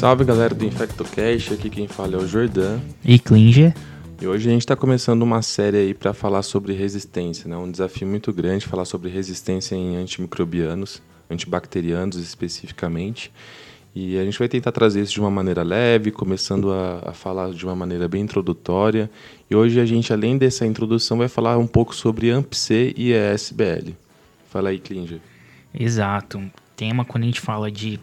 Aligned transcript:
Salve 0.00 0.24
galera 0.24 0.54
do 0.54 0.64
InfectoCast, 0.64 1.52
aqui 1.52 1.68
quem 1.68 1.86
fala 1.86 2.14
é 2.14 2.16
o 2.16 2.26
Jordan. 2.26 2.80
E 3.04 3.18
Klinger. 3.18 3.74
E 4.18 4.26
hoje 4.26 4.48
a 4.48 4.52
gente 4.52 4.62
está 4.62 4.74
começando 4.74 5.20
uma 5.20 5.42
série 5.42 5.76
aí 5.76 5.92
para 5.92 6.14
falar 6.14 6.40
sobre 6.40 6.72
resistência, 6.72 7.46
né? 7.46 7.54
Um 7.54 7.70
desafio 7.70 8.08
muito 8.08 8.32
grande 8.32 8.64
falar 8.64 8.86
sobre 8.86 9.10
resistência 9.10 9.74
em 9.74 9.96
antimicrobianos, 9.96 11.02
antibacterianos 11.30 12.16
especificamente. 12.16 13.30
E 13.94 14.18
a 14.18 14.24
gente 14.24 14.38
vai 14.38 14.48
tentar 14.48 14.72
trazer 14.72 15.02
isso 15.02 15.12
de 15.12 15.20
uma 15.20 15.30
maneira 15.30 15.62
leve, 15.62 16.10
começando 16.10 16.72
a, 16.72 17.10
a, 17.10 17.12
falar 17.12 17.52
de 17.52 17.62
uma 17.62 17.76
maneira 17.76 18.08
bem 18.08 18.22
introdutória. 18.22 19.10
E 19.50 19.54
hoje 19.54 19.78
a 19.78 19.84
gente, 19.84 20.14
além 20.14 20.38
dessa 20.38 20.64
introdução, 20.64 21.18
vai 21.18 21.28
falar 21.28 21.58
um 21.58 21.66
pouco 21.66 21.94
sobre 21.94 22.30
AMP-C 22.30 22.94
e 22.96 23.12
ESBL. 23.12 23.92
Fala 24.48 24.70
aí, 24.70 24.78
Klinger. 24.78 25.20
Exato. 25.78 26.40
Tema 26.74 27.04
quando 27.04 27.24
a 27.24 27.26
gente 27.26 27.42
fala 27.42 27.70
de 27.70 28.00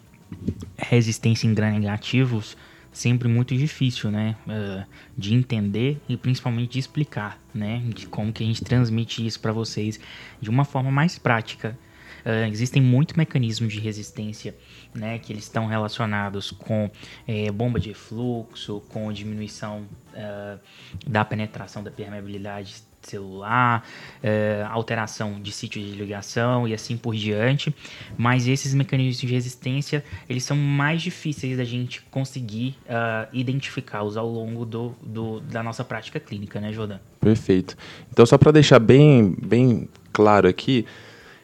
resistência 0.77 1.48
em 1.48 1.54
gram-negativos, 1.54 2.58
sempre 2.91 3.27
muito 3.27 3.55
difícil, 3.55 4.12
né? 4.12 4.36
Uh, 4.48 4.86
de 5.17 5.34
entender 5.34 6.02
e 6.09 6.17
principalmente 6.17 6.73
de 6.73 6.80
explicar, 6.80 7.40
né? 7.53 7.81
De 7.88 8.08
como 8.08 8.34
que 8.34 8.44
a 8.44 8.45
gente 8.45 8.63
transmite 8.63 9.26
isso 9.26 9.40
para 9.40 9.52
vocês 9.52 10.00
de 10.41 10.50
uma 10.50 10.66
forma 10.66 10.91
mais 10.91 11.17
prática. 11.17 11.77
Uh, 12.26 12.50
existem 12.50 12.81
muitos 12.81 13.16
mecanismos 13.16 13.72
de 13.72 13.80
resistência, 13.80 14.55
né? 14.94 15.20
Que 15.20 15.31
eles 15.31 15.44
estão 15.44 15.67
relacionados 15.67 16.52
com 16.52 16.89
é, 17.28 17.52
bomba 17.52 17.80
de 17.80 17.94
fluxo, 17.94 18.81
com 18.89 19.12
diminuição 19.14 19.88
uh, 20.14 20.59
da 21.05 21.23
penetração 21.23 21.84
da 21.84 21.91
permeabilidade 21.91 22.84
celular, 23.07 23.88
é, 24.21 24.66
alteração 24.70 25.41
de 25.41 25.52
sítio 25.52 25.81
de 25.81 25.91
ligação 25.91 26.67
e 26.67 26.73
assim 26.73 26.97
por 26.97 27.16
diante. 27.16 27.73
Mas 28.17 28.47
esses 28.47 28.73
mecanismos 28.73 29.17
de 29.17 29.27
resistência, 29.27 30.03
eles 30.30 30.44
são 30.44 30.58
mais 30.58 31.02
difíceis 31.02 31.58
da 31.58 31.63
gente 31.63 32.02
conseguir 32.11 32.75
uh, 32.85 33.28
identificá-los 33.33 34.17
ao 34.17 34.28
longo 34.28 34.66
do, 34.66 34.95
do, 35.02 35.39
da 35.41 35.63
nossa 35.63 35.83
prática 35.83 36.19
clínica, 36.19 36.59
né, 36.59 36.72
Jordan? 36.72 37.00
Perfeito. 37.19 37.78
Então, 38.11 38.25
só 38.25 38.38
para 38.38 38.52
deixar 38.52 38.80
bem, 38.80 39.35
bem 39.41 39.88
claro 40.11 40.47
aqui, 40.47 40.85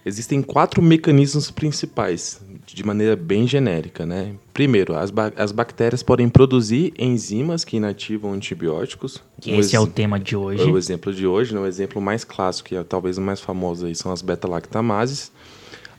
existem 0.06 0.41
quatro 0.41 0.81
mecanismos 0.81 1.50
principais 1.52 2.41
de 2.66 2.83
maneira 2.83 3.16
bem 3.16 3.47
genérica, 3.47 4.06
né? 4.06 4.36
Primeiro, 4.53 4.95
as, 4.95 5.11
ba 5.11 5.31
as 5.36 5.52
bactérias 5.52 6.02
podem 6.02 6.30
produzir 6.30 6.94
enzimas 6.97 7.64
que 7.64 7.78
inativam 7.78 8.33
antibióticos. 8.33 9.22
Um 9.45 9.59
Esse 9.59 9.75
é 9.75 9.80
o 9.80 9.88
tema 9.88 10.19
de 10.19 10.36
hoje. 10.36 10.64
O 10.64 10.78
exemplo 10.78 11.14
de 11.14 11.28
hoje, 11.28 11.53
né? 11.53 11.59
o 11.59 11.66
exemplo 11.66 12.02
mais 12.02 12.23
clássico, 12.23 12.69
que 12.69 12.75
é 12.75 12.84
talvez 12.84 13.17
o 13.17 13.22
mais 13.22 13.39
famoso 13.39 13.86
aí, 13.86 13.95
são 13.95 14.11
as 14.11 14.22
beta-lactamases. 14.22 15.31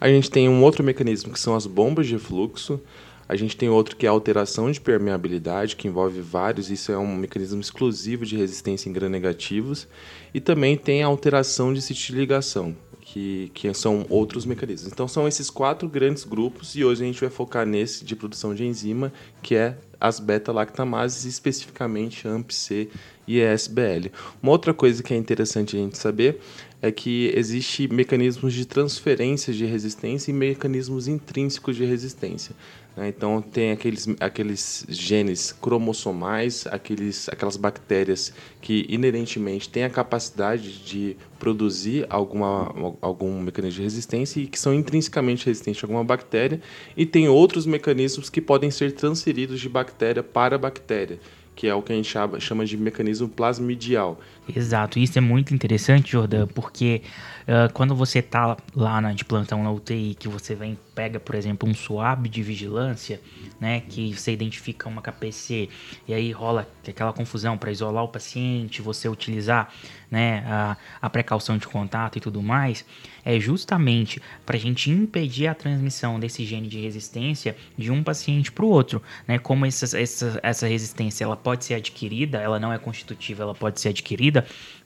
A 0.00 0.08
gente 0.08 0.30
tem 0.30 0.48
um 0.48 0.62
outro 0.62 0.82
mecanismo 0.82 1.32
que 1.32 1.40
são 1.40 1.54
as 1.54 1.66
bombas 1.66 2.06
de 2.06 2.18
fluxo. 2.18 2.80
A 3.26 3.36
gente 3.36 3.56
tem 3.56 3.70
outro 3.70 3.96
que 3.96 4.04
é 4.04 4.08
a 4.08 4.12
alteração 4.12 4.70
de 4.70 4.80
permeabilidade, 4.80 5.76
que 5.76 5.88
envolve 5.88 6.20
vários, 6.20 6.70
isso 6.70 6.92
é 6.92 6.98
um 6.98 7.16
mecanismo 7.16 7.60
exclusivo 7.60 8.26
de 8.26 8.36
resistência 8.36 8.88
em 8.88 8.92
gram-negativos. 8.92 9.88
E 10.34 10.40
também 10.40 10.76
tem 10.76 11.02
a 11.02 11.06
alteração 11.06 11.72
de 11.72 11.80
sítio 11.80 12.12
de 12.12 12.20
ligação 12.20 12.76
que, 13.14 13.48
que 13.54 13.72
são 13.72 14.04
outros 14.08 14.44
mecanismos. 14.44 14.92
Então 14.92 15.06
são 15.06 15.28
esses 15.28 15.48
quatro 15.48 15.88
grandes 15.88 16.24
grupos 16.24 16.74
e 16.74 16.84
hoje 16.84 17.04
a 17.04 17.06
gente 17.06 17.20
vai 17.20 17.30
focar 17.30 17.64
nesse 17.64 18.04
de 18.04 18.16
produção 18.16 18.52
de 18.52 18.66
enzima, 18.66 19.12
que 19.40 19.54
é 19.54 19.78
as 20.00 20.18
beta-lactamases, 20.18 21.24
especificamente 21.24 22.26
AMP-C 22.26 22.88
e 23.24 23.38
ESBL. 23.38 24.10
Uma 24.42 24.50
outra 24.50 24.74
coisa 24.74 25.00
que 25.00 25.14
é 25.14 25.16
interessante 25.16 25.76
a 25.76 25.78
gente 25.78 25.96
saber 25.96 26.40
é 26.82 26.90
que 26.90 27.32
existe 27.36 27.86
mecanismos 27.86 28.52
de 28.52 28.66
transferência 28.66 29.54
de 29.54 29.64
resistência 29.64 30.32
e 30.32 30.34
mecanismos 30.34 31.06
intrínsecos 31.06 31.76
de 31.76 31.84
resistência. 31.84 32.52
Né? 32.96 33.08
Então 33.08 33.40
tem 33.42 33.72
aqueles, 33.72 34.08
aqueles 34.20 34.86
genes 34.88 35.52
cromossomais, 35.52 36.66
aqueles, 36.66 37.28
aquelas 37.28 37.56
bactérias 37.56 38.32
que 38.60 38.86
inerentemente 38.88 39.68
têm 39.68 39.84
a 39.84 39.90
capacidade 39.90 40.84
de 40.84 41.16
produzir 41.38 42.06
alguma, 42.08 42.96
algum 43.00 43.40
mecanismo 43.40 43.78
de 43.78 43.82
resistência 43.82 44.40
e 44.40 44.46
que 44.46 44.58
são 44.58 44.72
intrinsecamente 44.72 45.46
resistentes 45.46 45.82
a 45.82 45.86
alguma 45.86 46.04
bactéria, 46.04 46.60
e 46.96 47.04
tem 47.04 47.28
outros 47.28 47.66
mecanismos 47.66 48.30
que 48.30 48.40
podem 48.40 48.70
ser 48.70 48.92
transferidos 48.92 49.60
de 49.60 49.68
bactéria 49.68 50.22
para 50.22 50.56
bactéria 50.56 51.18
que 51.54 51.68
é 51.68 51.74
o 51.74 51.82
que 51.82 51.92
a 51.92 51.96
gente 51.96 52.08
chama, 52.08 52.40
chama 52.40 52.64
de 52.64 52.76
mecanismo 52.76 53.28
plasmidial. 53.28 54.18
Exato, 54.46 54.98
isso 54.98 55.16
é 55.16 55.22
muito 55.22 55.54
interessante, 55.54 56.12
Jordan, 56.12 56.46
porque 56.48 57.02
uh, 57.48 57.72
quando 57.72 57.94
você 57.94 58.18
está 58.18 58.56
lá 58.74 59.00
na, 59.00 59.12
de 59.12 59.24
plantão 59.24 59.62
na 59.62 59.70
UTI, 59.70 60.14
que 60.18 60.28
você 60.28 60.54
vem 60.54 60.78
pega, 60.94 61.18
por 61.18 61.34
exemplo, 61.34 61.68
um 61.68 61.74
swab 61.74 62.28
de 62.28 62.42
vigilância, 62.42 63.20
né, 63.60 63.80
que 63.80 64.16
você 64.16 64.32
identifica 64.32 64.88
uma 64.88 65.02
KPC 65.02 65.68
e 66.06 66.14
aí 66.14 66.30
rola 66.30 66.68
aquela 66.86 67.12
confusão 67.12 67.58
para 67.58 67.70
isolar 67.70 68.04
o 68.04 68.08
paciente, 68.08 68.80
você 68.80 69.08
utilizar, 69.08 69.72
né, 70.10 70.44
a, 70.46 70.76
a 71.02 71.10
precaução 71.10 71.58
de 71.58 71.66
contato 71.66 72.16
e 72.16 72.20
tudo 72.20 72.40
mais, 72.40 72.84
é 73.24 73.40
justamente 73.40 74.22
para 74.46 74.56
a 74.56 74.60
gente 74.60 74.90
impedir 74.90 75.48
a 75.48 75.54
transmissão 75.54 76.20
desse 76.20 76.44
gene 76.44 76.68
de 76.68 76.80
resistência 76.80 77.56
de 77.76 77.90
um 77.90 78.02
paciente 78.02 78.52
para 78.52 78.64
o 78.64 78.68
outro, 78.68 79.02
né, 79.26 79.38
como 79.38 79.66
essa, 79.66 79.98
essa, 79.98 80.38
essa 80.42 80.68
resistência 80.68 81.24
ela 81.24 81.36
pode 81.36 81.64
ser 81.64 81.74
adquirida, 81.74 82.38
ela 82.38 82.60
não 82.60 82.72
é 82.72 82.78
constitutiva, 82.78 83.42
ela 83.42 83.54
pode 83.54 83.80
ser 83.80 83.88
adquirida 83.88 84.33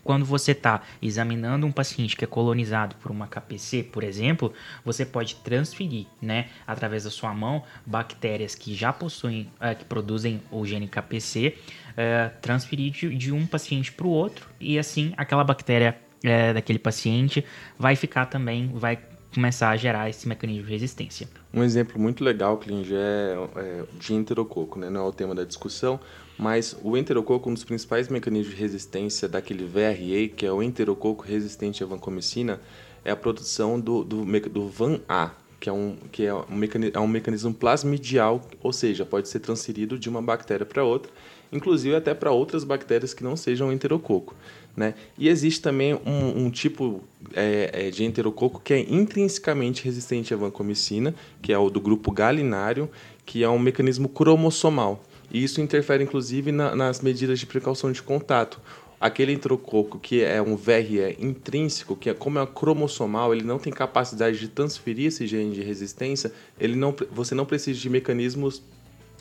quando 0.02 0.24
você 0.24 0.52
está 0.52 0.82
examinando 1.02 1.66
um 1.66 1.72
paciente 1.72 2.16
que 2.16 2.24
é 2.24 2.26
colonizado 2.26 2.96
por 2.96 3.10
uma 3.10 3.26
KPC, 3.26 3.82
por 3.82 4.02
exemplo, 4.02 4.52
você 4.84 5.04
pode 5.04 5.36
transferir, 5.36 6.06
né, 6.20 6.48
através 6.66 7.04
da 7.04 7.10
sua 7.10 7.34
mão, 7.34 7.62
bactérias 7.84 8.54
que 8.54 8.74
já 8.74 8.92
possuem, 8.92 9.50
é, 9.60 9.74
que 9.74 9.84
produzem 9.84 10.40
o 10.50 10.64
gene 10.64 10.88
KPC, 10.88 11.56
é, 11.96 12.28
transferir 12.40 12.90
de, 12.92 13.14
de, 13.16 13.32
um 13.32 13.46
paciente 13.46 13.92
para 13.92 14.06
o 14.06 14.10
outro 14.10 14.48
e 14.58 14.78
assim 14.78 15.12
aquela 15.16 15.44
bactéria 15.44 15.98
é, 16.22 16.54
daquele 16.54 16.78
paciente 16.78 17.44
vai 17.78 17.94
ficar 17.96 18.26
também, 18.26 18.70
vai 18.74 18.98
começar 19.34 19.70
a 19.70 19.76
gerar 19.76 20.08
esse 20.08 20.26
mecanismo 20.26 20.64
de 20.64 20.70
resistência. 20.70 21.28
Um 21.52 21.62
exemplo 21.62 22.00
muito 22.00 22.24
legal, 22.24 22.56
Klinger, 22.56 22.96
é, 22.98 23.36
é 23.56 23.84
de 23.98 24.14
enterococo, 24.14 24.78
né? 24.78 24.88
não 24.88 25.02
é 25.02 25.04
o 25.08 25.12
tema 25.12 25.34
da 25.34 25.44
discussão, 25.44 26.00
mas 26.38 26.76
o 26.82 26.96
enterococo, 26.96 27.50
um 27.50 27.54
dos 27.54 27.64
principais 27.64 28.08
mecanismos 28.08 28.54
de 28.54 28.60
resistência 28.60 29.28
daquele 29.28 29.64
VRA, 29.64 30.28
que 30.34 30.46
é 30.46 30.52
o 30.52 30.62
enterococo 30.62 31.24
resistente 31.24 31.82
à 31.82 31.86
vancomicina, 31.86 32.60
é 33.04 33.10
a 33.10 33.16
produção 33.16 33.80
do, 33.80 34.04
do, 34.04 34.24
do 34.48 34.68
VAN-A, 34.68 35.32
que, 35.58 35.68
é 35.68 35.72
um, 35.72 35.96
que 36.12 36.24
é, 36.24 36.32
um 36.32 36.54
mecanismo, 36.54 36.96
é 36.96 37.00
um 37.00 37.08
mecanismo 37.08 37.52
plasmidial, 37.52 38.40
ou 38.62 38.72
seja, 38.72 39.04
pode 39.04 39.28
ser 39.28 39.40
transferido 39.40 39.98
de 39.98 40.08
uma 40.08 40.22
bactéria 40.22 40.64
para 40.64 40.84
outra, 40.84 41.10
inclusive 41.50 41.96
até 41.96 42.14
para 42.14 42.30
outras 42.30 42.62
bactérias 42.62 43.12
que 43.12 43.24
não 43.24 43.36
sejam 43.36 43.72
enterococo. 43.72 44.36
Né? 44.76 44.94
E 45.18 45.28
existe 45.28 45.60
também 45.60 45.94
um, 46.06 46.44
um 46.44 46.50
tipo 46.50 47.02
é, 47.34 47.70
é, 47.72 47.90
de 47.90 48.04
enterococo 48.04 48.60
que 48.62 48.72
é 48.72 48.78
intrinsecamente 48.78 49.84
resistente 49.84 50.32
à 50.32 50.36
vancomicina, 50.36 51.12
que 51.42 51.52
é 51.52 51.58
o 51.58 51.68
do 51.68 51.80
grupo 51.80 52.12
galinário, 52.12 52.88
que 53.26 53.42
é 53.42 53.48
um 53.48 53.58
mecanismo 53.58 54.08
cromossomal. 54.08 55.02
E 55.30 55.42
isso 55.42 55.60
interfere, 55.60 56.02
inclusive, 56.04 56.52
na, 56.52 56.74
nas 56.74 57.00
medidas 57.00 57.38
de 57.38 57.46
precaução 57.46 57.92
de 57.92 58.02
contato. 58.02 58.60
Aquele 59.00 59.32
enterococo 59.32 59.98
que 59.98 60.22
é 60.22 60.42
um 60.42 60.56
VRE 60.56 61.16
intrínseco, 61.20 61.94
que 61.94 62.10
é 62.10 62.14
como 62.14 62.38
é 62.40 62.46
cromossomal, 62.46 63.32
ele 63.32 63.44
não 63.44 63.58
tem 63.58 63.72
capacidade 63.72 64.38
de 64.38 64.48
transferir 64.48 65.06
esse 65.06 65.24
gene 65.26 65.54
de 65.54 65.62
resistência, 65.62 66.32
ele 66.58 66.74
não, 66.74 66.94
você 67.12 67.32
não 67.32 67.46
precisa 67.46 67.78
de 67.78 67.88
mecanismos 67.88 68.60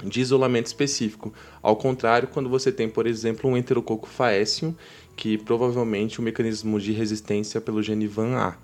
de 0.03 0.19
isolamento 0.19 0.67
específico. 0.67 1.33
Ao 1.61 1.75
contrário, 1.75 2.27
quando 2.27 2.49
você 2.49 2.71
tem, 2.71 2.89
por 2.89 3.05
exemplo, 3.05 3.49
um 3.49 3.57
enterococo 3.57 4.07
faecium, 4.07 4.73
que 5.15 5.37
provavelmente 5.37 6.19
o 6.19 6.23
mecanismo 6.23 6.79
de 6.79 6.91
resistência 6.91 7.59
pelo 7.59 7.81
gene 7.81 8.07
VAN-A. 8.07 8.55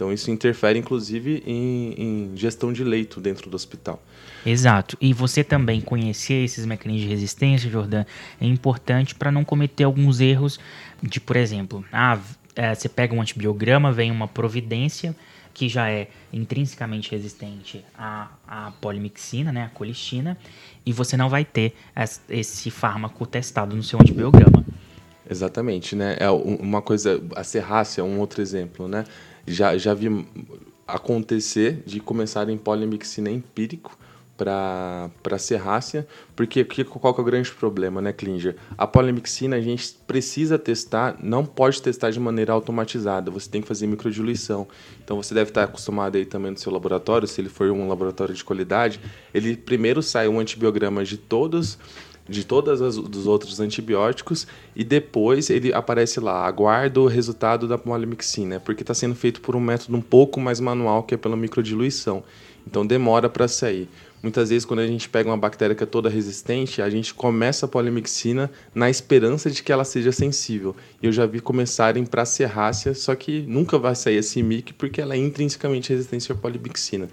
Então 0.00 0.10
isso 0.10 0.30
interfere 0.30 0.78
inclusive 0.78 1.42
em, 1.46 1.92
em, 1.98 2.30
gestão 2.34 2.72
de 2.72 2.82
leito 2.82 3.20
dentro 3.20 3.50
do 3.50 3.54
hospital. 3.54 4.02
Exato. 4.46 4.96
E 4.98 5.12
você 5.12 5.44
também 5.44 5.78
conhecer 5.82 6.42
esses 6.42 6.64
mecanismos 6.64 7.02
de 7.02 7.08
resistência, 7.14 7.68
Jordan, 7.68 8.06
é 8.40 8.46
importante 8.46 9.14
para 9.14 9.30
não 9.30 9.44
cometer 9.44 9.84
alguns 9.84 10.18
erros 10.18 10.58
de, 11.02 11.20
por 11.20 11.36
exemplo, 11.36 11.84
ah, 11.92 12.18
é, 12.56 12.74
você 12.74 12.88
pega 12.88 13.14
um 13.14 13.20
antibiograma, 13.20 13.92
vem 13.92 14.10
uma 14.10 14.26
providência 14.26 15.14
que 15.52 15.68
já 15.68 15.90
é 15.90 16.08
intrinsecamente 16.32 17.10
resistente 17.10 17.84
à, 17.94 18.30
à 18.48 18.72
polimixina, 18.80 19.52
né, 19.52 19.64
à 19.64 19.68
colistina, 19.68 20.38
e 20.86 20.94
você 20.94 21.14
não 21.14 21.28
vai 21.28 21.44
ter 21.44 21.74
esse 22.30 22.70
fármaco 22.70 23.26
testado 23.26 23.76
no 23.76 23.82
seu 23.82 24.00
antibiograma. 24.00 24.64
Exatamente, 25.30 25.94
né? 25.94 26.16
É 26.18 26.28
uma 26.28 26.82
coisa, 26.82 27.22
a 27.36 27.44
serrácea 27.44 28.02
é 28.02 28.04
um 28.04 28.18
outro 28.18 28.42
exemplo, 28.42 28.88
né? 28.88 29.04
Já, 29.46 29.78
já 29.78 29.94
vi 29.94 30.26
acontecer 30.86 31.84
de 31.86 32.00
começar 32.00 32.48
em 32.48 32.58
polimixina 32.58 33.30
empírico 33.30 33.96
para 34.36 35.38
serrácea, 35.38 36.08
porque 36.34 36.64
que, 36.64 36.82
qual 36.82 37.14
que 37.14 37.20
é 37.20 37.22
o 37.22 37.24
grande 37.24 37.52
problema, 37.52 38.00
né, 38.00 38.12
Klinger? 38.12 38.56
A 38.76 38.86
polimixina 38.86 39.54
a 39.54 39.60
gente 39.60 39.94
precisa 40.06 40.58
testar, 40.58 41.16
não 41.22 41.44
pode 41.44 41.80
testar 41.80 42.10
de 42.10 42.18
maneira 42.18 42.52
automatizada, 42.52 43.30
você 43.30 43.48
tem 43.48 43.60
que 43.62 43.68
fazer 43.68 43.86
microdiluição. 43.86 44.66
Então 45.04 45.16
você 45.16 45.32
deve 45.32 45.50
estar 45.50 45.64
acostumado 45.64 46.16
aí 46.16 46.24
também 46.24 46.50
no 46.50 46.58
seu 46.58 46.72
laboratório, 46.72 47.28
se 47.28 47.40
ele 47.40 47.50
for 47.50 47.70
um 47.70 47.86
laboratório 47.86 48.34
de 48.34 48.42
qualidade, 48.42 48.98
ele 49.32 49.56
primeiro 49.56 50.02
sai 50.02 50.26
um 50.26 50.40
antibiograma 50.40 51.04
de 51.04 51.18
todos 51.18 51.78
de 52.30 52.44
todos 52.44 52.80
os 52.80 53.26
outros 53.26 53.58
antibióticos 53.58 54.46
e 54.74 54.84
depois 54.84 55.50
ele 55.50 55.72
aparece 55.72 56.20
lá, 56.20 56.46
aguarda 56.46 57.00
o 57.00 57.06
resultado 57.06 57.66
da 57.66 57.76
polimixina, 57.76 58.60
porque 58.60 58.82
está 58.82 58.94
sendo 58.94 59.16
feito 59.16 59.40
por 59.40 59.56
um 59.56 59.60
método 59.60 59.96
um 59.96 60.00
pouco 60.00 60.40
mais 60.40 60.60
manual, 60.60 61.02
que 61.02 61.14
é 61.14 61.18
pela 61.18 61.36
microdiluição. 61.36 62.22
Então 62.66 62.86
demora 62.86 63.28
para 63.28 63.48
sair. 63.48 63.88
Muitas 64.22 64.50
vezes, 64.50 64.66
quando 64.66 64.80
a 64.80 64.86
gente 64.86 65.08
pega 65.08 65.30
uma 65.30 65.36
bactéria 65.36 65.74
que 65.74 65.82
é 65.82 65.86
toda 65.86 66.10
resistente, 66.10 66.82
a 66.82 66.90
gente 66.90 67.14
começa 67.14 67.64
a 67.64 67.68
polimixina 67.68 68.50
na 68.74 68.90
esperança 68.90 69.50
de 69.50 69.62
que 69.62 69.72
ela 69.72 69.84
seja 69.84 70.12
sensível. 70.12 70.76
Eu 71.02 71.10
já 71.10 71.24
vi 71.24 71.40
começarem 71.40 72.04
para 72.04 72.26
serrácea, 72.26 72.94
só 72.94 73.14
que 73.14 73.40
nunca 73.48 73.78
vai 73.78 73.94
sair 73.94 74.16
esse 74.16 74.42
mic 74.42 74.74
porque 74.74 75.00
ela 75.00 75.14
é 75.14 75.16
intrinsecamente 75.16 75.90
resistente 75.90 76.30
à 76.30 76.34
polimixina. 76.34 77.08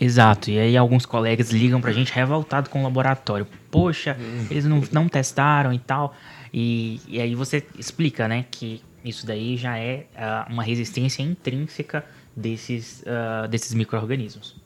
Exato, 0.00 0.50
e 0.50 0.58
aí 0.58 0.76
alguns 0.76 1.06
colegas 1.06 1.50
ligam 1.50 1.80
pra 1.80 1.92
gente 1.92 2.12
revoltado 2.12 2.68
com 2.70 2.80
o 2.80 2.82
laboratório. 2.82 3.46
Poxa, 3.70 4.16
hum. 4.18 4.46
eles 4.50 4.64
não, 4.64 4.82
não 4.90 5.08
testaram 5.08 5.72
e 5.72 5.78
tal. 5.78 6.14
E, 6.52 7.00
e 7.08 7.20
aí 7.20 7.34
você 7.34 7.64
explica, 7.78 8.26
né, 8.28 8.44
que 8.50 8.82
isso 9.04 9.26
daí 9.26 9.56
já 9.56 9.78
é 9.78 10.06
uh, 10.14 10.52
uma 10.52 10.62
resistência 10.62 11.22
intrínseca 11.22 12.04
desses, 12.36 13.02
uh, 13.02 13.48
desses 13.48 13.74
micro-organismos. 13.74 14.56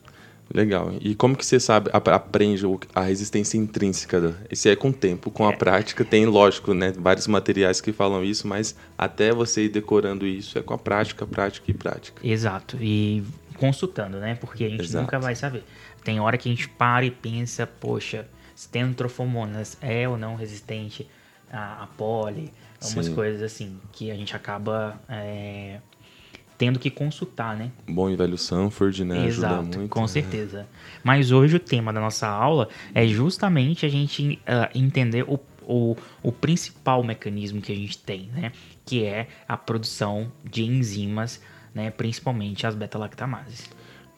Legal. 0.53 0.93
E 1.01 1.13
como 1.13 1.35
que 1.35 1.45
você 1.45 1.59
sabe, 1.59 1.89
aprende 1.93 2.63
a 2.95 3.01
resistência 3.01 3.57
intrínseca? 3.57 4.35
Isso 4.49 4.69
é 4.69 4.75
com 4.75 4.89
o 4.89 4.93
tempo, 4.93 5.29
com 5.29 5.47
a 5.47 5.51
é. 5.51 5.55
prática. 5.55 6.05
Tem, 6.05 6.25
lógico, 6.25 6.73
né, 6.73 6.93
vários 6.97 7.27
materiais 7.27 7.81
que 7.81 7.91
falam 7.91 8.23
isso, 8.23 8.47
mas 8.47 8.75
até 8.97 9.33
você 9.33 9.65
ir 9.65 9.69
decorando 9.69 10.25
isso 10.25 10.57
é 10.57 10.61
com 10.61 10.73
a 10.73 10.77
prática, 10.77 11.27
prática 11.27 11.69
e 11.69 11.73
prática. 11.73 12.21
Exato. 12.25 12.77
E 12.79 13.23
consultando, 13.57 14.19
né? 14.19 14.35
Porque 14.35 14.63
a 14.63 14.69
gente 14.69 14.83
Exato. 14.83 15.03
nunca 15.03 15.19
vai 15.19 15.35
saber. 15.35 15.63
Tem 16.03 16.19
hora 16.19 16.37
que 16.37 16.49
a 16.49 16.51
gente 16.51 16.69
para 16.69 17.05
e 17.05 17.11
pensa, 17.11 17.67
poxa, 17.67 18.27
se 18.55 18.69
tem 18.69 18.81
antrofomonas 18.81 19.77
é 19.81 20.07
ou 20.07 20.17
não 20.17 20.35
resistente 20.35 21.07
a, 21.51 21.83
a 21.83 21.87
poli, 21.87 22.51
algumas 22.81 23.09
coisas 23.09 23.41
assim, 23.41 23.79
que 23.91 24.11
a 24.11 24.15
gente 24.15 24.35
acaba 24.35 24.99
é, 25.09 25.79
tendo 26.57 26.79
que 26.79 26.89
consultar, 26.89 27.55
né? 27.55 27.71
Bom 27.87 28.09
e 28.09 28.15
velho 28.15 28.37
Sanford, 28.37 29.05
né? 29.05 29.27
Exato, 29.27 29.53
Ajuda 29.53 29.77
muito. 29.77 29.89
Com 29.89 30.01
né? 30.01 30.07
certeza. 30.07 30.67
Mas 31.03 31.31
hoje 31.31 31.55
o 31.55 31.59
tema 31.59 31.93
da 31.93 31.99
nossa 31.99 32.27
aula 32.27 32.67
é 32.93 33.05
justamente 33.05 33.85
a 33.85 33.89
gente 33.89 34.39
uh, 34.41 34.77
entender 34.77 35.23
o, 35.23 35.39
o, 35.61 35.95
o 36.23 36.31
principal 36.31 37.03
mecanismo 37.03 37.61
que 37.61 37.71
a 37.71 37.75
gente 37.75 37.97
tem, 37.99 38.29
né? 38.33 38.51
Que 38.85 39.03
é 39.03 39.27
a 39.47 39.55
produção 39.55 40.31
de 40.43 40.63
enzimas, 40.63 41.41
né? 41.77 41.91
Principalmente 41.91 42.67
as 42.67 42.75
beta-lactamases. 42.75 43.69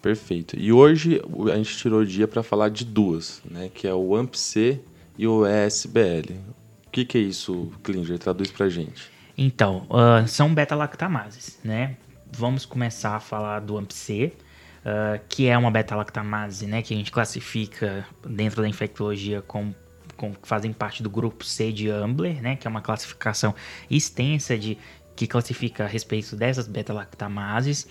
Perfeito. 0.02 0.58
E 0.58 0.72
hoje 0.72 1.22
a 1.52 1.58
gente 1.58 1.78
tirou 1.78 2.00
o 2.00 2.06
dia 2.06 2.28
para 2.28 2.42
falar 2.42 2.70
de 2.70 2.86
duas, 2.86 3.42
né? 3.46 3.70
Que 3.74 3.88
é 3.88 3.94
o 3.94 4.16
AMP-C 4.16 4.80
e 5.18 5.28
o 5.28 5.46
ESBL. 5.46 6.34
O 6.88 6.90
que, 6.92 7.06
que 7.06 7.18
é 7.18 7.22
isso, 7.22 7.72
Klinger? 7.84 8.18
Traduz 8.18 8.50
pra 8.50 8.70
gente. 8.70 9.12
Então, 9.38 9.86
uh, 9.90 10.28
são 10.28 10.54
beta-lactamases, 10.54 11.60
né? 11.64 11.96
vamos 12.32 12.66
começar 12.66 13.16
a 13.16 13.20
falar 13.20 13.60
do 13.60 13.78
AMP-C, 13.78 14.34
uh, 14.80 15.20
que 15.28 15.48
é 15.48 15.58
uma 15.58 15.72
beta-lactamase, 15.72 16.66
né, 16.66 16.82
que 16.82 16.94
a 16.94 16.98
gente 16.98 17.12
classifica 17.12 18.06
dentro 18.26 18.62
da 18.62 18.68
infectologia 18.68 19.42
como 19.42 19.76
com, 20.16 20.34
fazem 20.44 20.74
parte 20.74 21.02
do 21.02 21.10
grupo 21.10 21.46
C 21.46 21.72
de 21.72 21.90
Ambler, 21.90 22.42
né, 22.42 22.56
que 22.58 22.68
é 22.68 22.70
uma 22.70 22.82
classificação 22.82 23.56
extensa 23.90 24.58
de 24.58 24.78
que 25.19 25.27
classifica 25.27 25.83
a 25.83 25.88
respeito 25.88 26.33
dessas 26.33 26.66
beta-lactamases, 26.66 27.86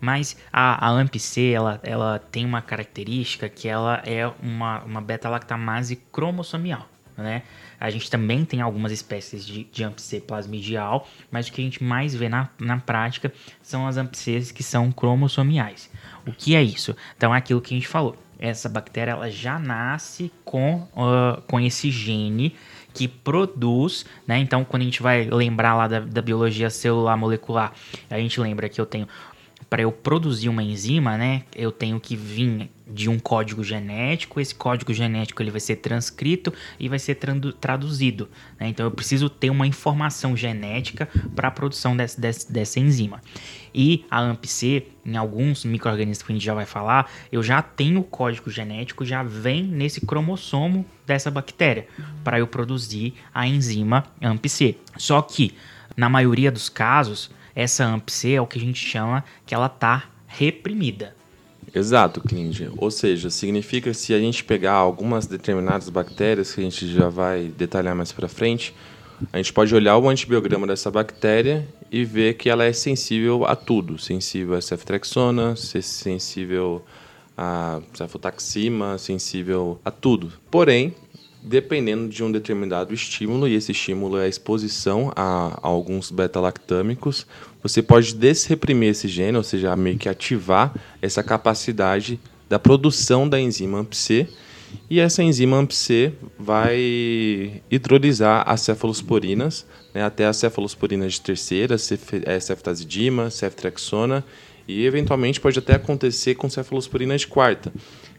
mas 0.00 0.36
a, 0.52 0.84
a 0.84 0.90
AMP-C 0.90 1.52
ela, 1.52 1.78
ela 1.84 2.18
tem 2.18 2.44
uma 2.44 2.60
característica 2.60 3.48
que 3.48 3.68
ela 3.68 4.02
é 4.04 4.26
uma, 4.42 4.82
uma 4.82 5.00
beta-lactamase 5.00 5.94
cromossomial, 6.10 6.88
né? 7.16 7.44
A 7.78 7.88
gente 7.88 8.10
também 8.10 8.44
tem 8.44 8.60
algumas 8.60 8.90
espécies 8.90 9.46
de, 9.46 9.62
de 9.62 9.84
AMP-C 9.84 10.22
plasmidial, 10.22 11.06
mas 11.30 11.46
o 11.46 11.52
que 11.52 11.60
a 11.60 11.64
gente 11.64 11.84
mais 11.84 12.16
vê 12.16 12.28
na, 12.28 12.48
na 12.58 12.78
prática 12.78 13.32
são 13.62 13.86
as 13.86 13.96
AMP-Cs 13.96 14.50
que 14.50 14.64
são 14.64 14.90
cromossomiais. 14.90 15.88
O 16.26 16.32
que 16.32 16.56
é 16.56 16.62
isso? 16.64 16.96
Então 17.16 17.32
é 17.32 17.38
aquilo 17.38 17.60
que 17.60 17.74
a 17.74 17.76
gente 17.76 17.86
falou. 17.86 18.16
Essa 18.40 18.68
bactéria 18.68 19.12
ela 19.12 19.30
já 19.30 19.56
nasce 19.56 20.32
com, 20.44 20.88
uh, 20.96 21.40
com 21.46 21.60
esse 21.60 21.92
gene 21.92 22.56
que 22.92 23.08
produz, 23.08 24.04
né? 24.26 24.38
Então, 24.38 24.64
quando 24.64 24.82
a 24.82 24.84
gente 24.84 25.02
vai 25.02 25.24
lembrar 25.24 25.74
lá 25.74 25.88
da, 25.88 26.00
da 26.00 26.22
biologia 26.22 26.70
celular 26.70 27.16
molecular, 27.16 27.72
a 28.10 28.18
gente 28.18 28.40
lembra 28.40 28.68
que 28.68 28.80
eu 28.80 28.86
tenho 28.86 29.08
para 29.72 29.80
eu 29.80 29.90
produzir 29.90 30.50
uma 30.50 30.62
enzima, 30.62 31.16
né, 31.16 31.44
eu 31.56 31.72
tenho 31.72 31.98
que 31.98 32.14
vir 32.14 32.70
de 32.86 33.08
um 33.08 33.18
código 33.18 33.64
genético. 33.64 34.38
Esse 34.38 34.54
código 34.54 34.92
genético 34.92 35.42
ele 35.42 35.50
vai 35.50 35.60
ser 35.60 35.76
transcrito 35.76 36.52
e 36.78 36.90
vai 36.90 36.98
ser 36.98 37.14
traduzido. 37.58 38.28
Né? 38.60 38.68
Então 38.68 38.84
eu 38.84 38.90
preciso 38.90 39.30
ter 39.30 39.48
uma 39.48 39.66
informação 39.66 40.36
genética 40.36 41.08
para 41.34 41.48
a 41.48 41.50
produção 41.50 41.96
desse, 41.96 42.20
desse, 42.20 42.52
dessa 42.52 42.78
enzima. 42.78 43.22
E 43.74 44.04
a 44.10 44.18
AMP-C, 44.18 44.88
em 45.06 45.16
alguns 45.16 45.64
micro-organismos 45.64 46.22
que 46.22 46.32
a 46.32 46.34
gente 46.34 46.44
já 46.44 46.52
vai 46.52 46.66
falar, 46.66 47.10
eu 47.32 47.42
já 47.42 47.62
tenho 47.62 48.00
o 48.00 48.04
código 48.04 48.50
genético, 48.50 49.06
já 49.06 49.22
vem 49.22 49.62
nesse 49.64 50.02
cromossomo 50.02 50.84
dessa 51.06 51.30
bactéria 51.30 51.88
para 52.22 52.38
eu 52.38 52.46
produzir 52.46 53.14
a 53.32 53.48
enzima 53.48 54.04
AMP-C. 54.20 54.76
Só 54.98 55.22
que, 55.22 55.54
na 55.96 56.10
maioria 56.10 56.52
dos 56.52 56.68
casos, 56.68 57.30
essa 57.54 57.84
AMP-C 57.84 58.32
é 58.32 58.40
o 58.40 58.46
que 58.46 58.58
a 58.58 58.60
gente 58.60 58.84
chama 58.84 59.24
que 59.46 59.54
ela 59.54 59.66
está 59.66 60.04
reprimida. 60.26 61.14
Exato, 61.74 62.20
Klinger. 62.20 62.70
Ou 62.76 62.90
seja, 62.90 63.30
significa 63.30 63.90
que 63.90 63.96
se 63.96 64.12
a 64.12 64.18
gente 64.18 64.44
pegar 64.44 64.74
algumas 64.74 65.26
determinadas 65.26 65.88
bactérias, 65.88 66.54
que 66.54 66.60
a 66.60 66.64
gente 66.64 66.92
já 66.92 67.08
vai 67.08 67.52
detalhar 67.56 67.94
mais 67.94 68.12
para 68.12 68.28
frente, 68.28 68.74
a 69.32 69.36
gente 69.36 69.52
pode 69.52 69.74
olhar 69.74 69.96
o 69.96 70.08
antibiograma 70.08 70.66
dessa 70.66 70.90
bactéria 70.90 71.66
e 71.90 72.04
ver 72.04 72.34
que 72.34 72.50
ela 72.50 72.64
é 72.64 72.72
sensível 72.72 73.46
a 73.46 73.54
tudo. 73.54 73.98
Sensível 73.98 74.54
a 74.54 74.60
ceftrexona, 74.60 75.54
sensível 75.56 76.84
a 77.36 77.80
cefotaxima, 77.94 78.98
sensível 78.98 79.80
a 79.84 79.90
tudo. 79.90 80.32
Porém, 80.50 80.94
dependendo 81.42 82.08
de 82.08 82.22
um 82.22 82.30
determinado 82.30 82.94
estímulo, 82.94 83.48
e 83.48 83.54
esse 83.54 83.72
estímulo 83.72 84.18
é 84.18 84.24
a 84.24 84.28
exposição 84.28 85.12
a, 85.16 85.58
a 85.62 85.66
alguns 85.66 86.10
beta-lactâmicos, 86.10 87.26
você 87.62 87.82
pode 87.82 88.14
desreprimir 88.14 88.90
esse 88.90 89.08
gene, 89.08 89.36
ou 89.36 89.42
seja, 89.42 89.74
meio 89.74 89.98
que 89.98 90.08
ativar 90.08 90.74
essa 91.00 91.22
capacidade 91.22 92.20
da 92.48 92.58
produção 92.58 93.28
da 93.28 93.40
enzima 93.40 93.80
AMP-C, 93.80 94.28
e 94.88 95.00
essa 95.00 95.22
enzima 95.22 95.58
AMP-C 95.58 96.12
vai 96.38 97.60
hidrolisar 97.70 98.44
as 98.46 98.60
cefalosporinas, 98.62 99.66
né, 99.92 100.02
até 100.02 100.26
as 100.26 100.36
cefalosporinas 100.36 101.14
de 101.14 101.20
terceira, 101.20 101.76
cef, 101.76 102.22
é, 102.24 102.38
ceftazidima, 102.38 103.30
ceftrexona, 103.30 104.24
e 104.66 104.86
eventualmente 104.86 105.40
pode 105.40 105.58
até 105.58 105.74
acontecer 105.74 106.36
com 106.36 106.48
cefalosporinas 106.48 107.22
de 107.22 107.26
quarta. 107.26 107.72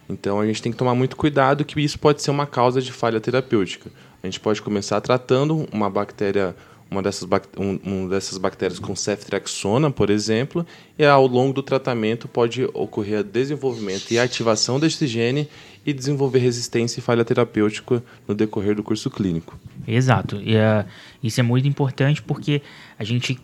Então 0.09 0.39
a 0.39 0.45
gente 0.45 0.61
tem 0.61 0.71
que 0.71 0.77
tomar 0.77 0.95
muito 0.95 1.15
cuidado 1.15 1.63
que 1.63 1.79
isso 1.79 1.97
pode 1.97 2.21
ser 2.21 2.31
uma 2.31 2.45
causa 2.45 2.81
de 2.81 2.91
falha 2.91 3.19
terapêutica. 3.19 3.89
A 4.21 4.27
gente 4.27 4.39
pode 4.39 4.61
começar 4.61 5.01
tratando 5.01 5.67
uma 5.71 5.89
bactéria, 5.89 6.55
uma 6.89 7.01
dessas, 7.01 7.27
um, 7.57 8.07
dessas 8.07 8.37
bactérias 8.37 8.79
com 8.79 8.95
ceftriaxona, 8.95 9.91
por 9.91 10.09
exemplo, 10.09 10.65
e 10.97 11.05
ao 11.05 11.27
longo 11.27 11.53
do 11.53 11.63
tratamento 11.63 12.27
pode 12.27 12.63
ocorrer 12.73 13.23
desenvolvimento 13.23 14.11
e 14.11 14.19
ativação 14.19 14.79
desse 14.79 15.07
gene 15.07 15.49
e 15.85 15.91
desenvolver 15.91 16.39
resistência 16.39 16.99
e 16.99 17.03
falha 17.03 17.25
terapêutica 17.25 18.01
no 18.27 18.33
decorrer 18.33 18.75
do 18.75 18.83
curso 18.83 19.09
clínico. 19.09 19.59
Exato. 19.85 20.37
E, 20.41 20.55
uh, 20.55 20.85
isso 21.21 21.39
é 21.39 21.43
muito 21.43 21.67
importante 21.67 22.21
porque 22.21 22.61
a 22.97 23.03
gente 23.03 23.37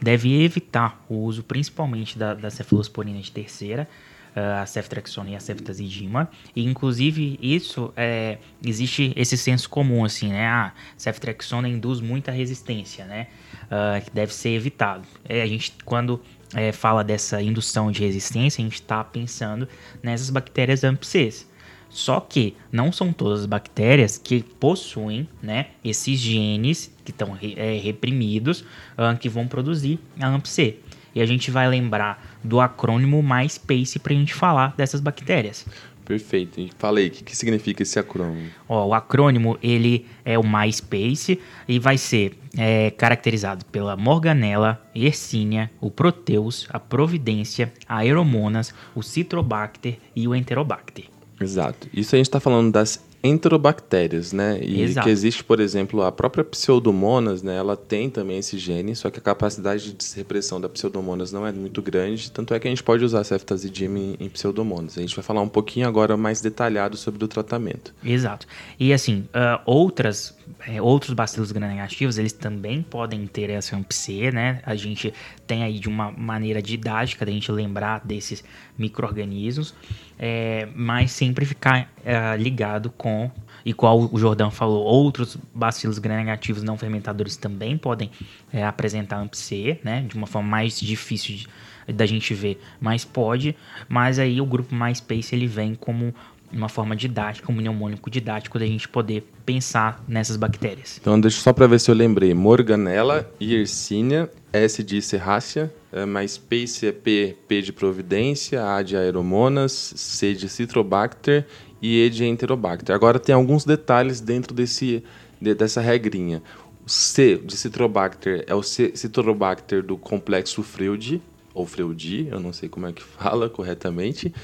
deve 0.00 0.42
evitar 0.42 1.04
o 1.08 1.16
uso 1.16 1.42
principalmente 1.42 2.18
da, 2.18 2.34
da 2.34 2.50
cefalosporina 2.50 3.20
de 3.20 3.30
terceira, 3.30 3.88
uh, 4.36 4.62
a 4.62 4.66
ceftriaxona 4.66 5.30
e 5.30 5.36
a 5.36 5.40
ceftazidima. 5.40 6.28
E 6.54 6.64
inclusive 6.64 7.38
isso 7.40 7.92
é, 7.96 8.38
existe 8.64 9.12
esse 9.16 9.36
senso 9.36 9.68
comum 9.68 10.04
assim, 10.04 10.28
né? 10.28 10.46
A 10.46 10.72
ceftriaxona 10.96 11.68
induz 11.68 12.00
muita 12.00 12.30
resistência, 12.30 13.04
né? 13.04 13.28
Uh, 13.64 14.04
que 14.04 14.10
deve 14.10 14.34
ser 14.34 14.50
evitado. 14.50 15.06
É, 15.28 15.42
a 15.42 15.46
gente 15.46 15.74
quando 15.84 16.20
é, 16.54 16.72
fala 16.72 17.02
dessa 17.02 17.42
indução 17.42 17.90
de 17.90 18.00
resistência, 18.00 18.62
a 18.62 18.64
gente 18.64 18.74
está 18.74 19.02
pensando 19.02 19.68
nessas 20.02 20.30
bactérias 20.30 20.84
AMP-Cs. 20.84 21.52
Só 21.88 22.18
que 22.18 22.56
não 22.72 22.90
são 22.90 23.12
todas 23.12 23.40
as 23.40 23.46
bactérias 23.46 24.18
que 24.18 24.42
possuem 24.42 25.28
né, 25.40 25.68
esses 25.84 26.18
genes 26.18 26.92
que 27.04 27.12
estão 27.12 27.38
é, 27.40 27.78
reprimidos 27.78 28.62
uh, 28.62 29.16
que 29.18 29.28
vão 29.28 29.46
produzir 29.46 30.00
a 30.20 30.26
AMP-C. 30.26 30.80
E 31.14 31.22
a 31.22 31.26
gente 31.26 31.52
vai 31.52 31.68
lembrar 31.68 32.33
do 32.44 32.60
acrônimo 32.60 33.22
MySpace 33.22 33.98
para 33.98 34.12
a 34.12 34.16
gente 34.16 34.34
falar 34.34 34.74
dessas 34.76 35.00
bactérias. 35.00 35.66
Perfeito. 36.04 36.60
E 36.60 36.70
falei, 36.78 37.08
o 37.08 37.10
que, 37.10 37.24
que 37.24 37.36
significa 37.36 37.82
esse 37.82 37.98
acrônimo? 37.98 38.50
Ó, 38.68 38.88
o 38.88 38.94
acrônimo 38.94 39.58
ele 39.62 40.06
é 40.24 40.38
o 40.38 40.46
MySpace 40.46 41.40
e 41.66 41.78
vai 41.78 41.96
ser 41.96 42.38
é, 42.56 42.90
caracterizado 42.90 43.64
pela 43.66 43.96
Morganella, 43.96 44.80
Yersinia, 44.94 45.70
o 45.80 45.90
Proteus, 45.90 46.68
a 46.70 46.78
Providência, 46.78 47.72
a 47.88 47.98
Aeromonas, 47.98 48.74
o 48.94 49.02
Citrobacter 49.02 49.98
e 50.14 50.28
o 50.28 50.34
Enterobacter. 50.34 51.06
Exato. 51.40 51.88
Isso 51.92 52.14
a 52.14 52.18
gente 52.18 52.26
está 52.26 52.38
falando 52.38 52.70
das 52.70 53.02
enterobactérias, 53.24 54.34
né? 54.34 54.58
E 54.60 54.82
Exato. 54.82 55.06
que 55.06 55.10
existe, 55.10 55.42
por 55.42 55.58
exemplo, 55.58 56.02
a 56.02 56.12
própria 56.12 56.44
pseudomonas, 56.44 57.42
né? 57.42 57.56
Ela 57.56 57.74
tem 57.74 58.10
também 58.10 58.38
esse 58.38 58.58
gene, 58.58 58.94
só 58.94 59.10
que 59.10 59.18
a 59.18 59.22
capacidade 59.22 59.94
de 59.94 60.06
repressão 60.14 60.60
da 60.60 60.68
pseudomonas 60.68 61.32
não 61.32 61.46
é 61.46 61.50
muito 61.50 61.80
grande, 61.80 62.30
tanto 62.30 62.52
é 62.52 62.60
que 62.60 62.68
a 62.68 62.70
gente 62.70 62.82
pode 62.82 63.02
usar 63.02 63.24
ceftazidime 63.24 64.14
em, 64.20 64.28
pseudomonas. 64.28 64.98
A 64.98 65.00
gente 65.00 65.16
vai 65.16 65.24
falar 65.24 65.40
um 65.40 65.48
pouquinho 65.48 65.88
agora 65.88 66.18
mais 66.18 66.42
detalhado 66.42 66.98
sobre 66.98 67.24
o 67.24 67.28
tratamento. 67.28 67.94
Exato. 68.04 68.46
E 68.78 68.92
assim, 68.92 69.26
uh, 69.30 69.62
outras 69.64 70.36
é, 70.66 70.80
outros 70.80 71.12
bacilos 71.12 71.52
gram-negativos, 71.52 72.18
eles 72.18 72.32
também 72.32 72.82
podem 72.82 73.26
ter 73.26 73.50
essa 73.50 73.76
ampc, 73.76 74.30
né? 74.32 74.60
A 74.64 74.74
gente 74.74 75.12
tem 75.46 75.62
aí 75.62 75.78
de 75.78 75.88
uma 75.88 76.10
maneira 76.10 76.60
didática 76.60 77.24
da 77.24 77.32
gente 77.32 77.50
lembrar 77.50 78.00
desses 78.04 78.44
micro-organismos, 78.78 79.74
é, 80.18 80.68
mas 80.74 81.12
sempre 81.12 81.44
ficar 81.44 81.90
é, 82.04 82.36
ligado 82.36 82.90
com, 82.90 83.30
e 83.64 83.72
qual 83.72 84.08
o 84.12 84.18
Jordão 84.18 84.50
falou, 84.50 84.84
outros 84.84 85.36
bacilos 85.54 85.98
gram-negativos 85.98 86.62
não 86.62 86.76
fermentadores 86.76 87.36
também 87.36 87.76
podem 87.76 88.10
é, 88.52 88.64
apresentar 88.64 89.18
ampc, 89.18 89.78
né? 89.82 90.02
De 90.02 90.16
uma 90.16 90.26
forma 90.26 90.48
mais 90.48 90.78
difícil 90.78 91.36
de, 91.36 91.48
da 91.92 92.06
gente 92.06 92.32
ver, 92.34 92.60
mas 92.80 93.04
pode, 93.04 93.56
mas 93.88 94.18
aí 94.18 94.40
o 94.40 94.46
grupo 94.46 94.74
MySpace 94.74 95.34
ele 95.34 95.46
vem 95.46 95.74
como 95.74 96.14
uma 96.54 96.68
forma 96.68 96.94
didática, 96.94 97.50
um 97.50 97.54
mnemônico 97.54 98.10
didático 98.10 98.58
da 98.58 98.66
gente 98.66 98.88
poder 98.88 99.26
pensar 99.44 100.02
nessas 100.06 100.36
bactérias. 100.36 100.98
Então, 101.00 101.20
deixa 101.20 101.40
só 101.40 101.52
para 101.52 101.66
ver 101.66 101.80
se 101.80 101.90
eu 101.90 101.94
lembrei. 101.94 102.32
Morganella, 102.32 103.30
Yersinia, 103.40 104.30
S 104.52 104.82
de 104.82 105.02
Serrácea, 105.02 105.72
é, 105.92 106.04
mais 106.04 106.38
Pace 106.38 106.86
é 106.86 106.92
P, 106.92 107.36
P 107.48 107.62
de 107.62 107.72
Providência, 107.72 108.74
A 108.74 108.82
de 108.82 108.96
Aeromonas, 108.96 109.94
C 109.96 110.34
de 110.34 110.48
Citrobacter 110.48 111.46
e 111.82 112.04
E 112.04 112.10
de 112.10 112.24
Enterobacter. 112.24 112.94
Agora 112.94 113.18
tem 113.18 113.34
alguns 113.34 113.64
detalhes 113.64 114.20
dentro 114.20 114.54
desse, 114.54 115.02
de, 115.40 115.54
dessa 115.54 115.80
regrinha. 115.80 116.42
O 116.86 116.90
C 116.90 117.36
de 117.38 117.56
Citrobacter 117.56 118.44
é 118.46 118.54
o 118.54 118.62
C, 118.62 118.92
Citrobacter 118.94 119.82
do 119.82 119.96
complexo 119.96 120.62
Freud, 120.62 121.20
ou 121.54 121.64
Freudi, 121.64 122.26
eu 122.30 122.40
não 122.40 122.52
sei 122.52 122.68
como 122.68 122.86
é 122.86 122.92
que 122.92 123.02
fala 123.02 123.48
corretamente. 123.48 124.34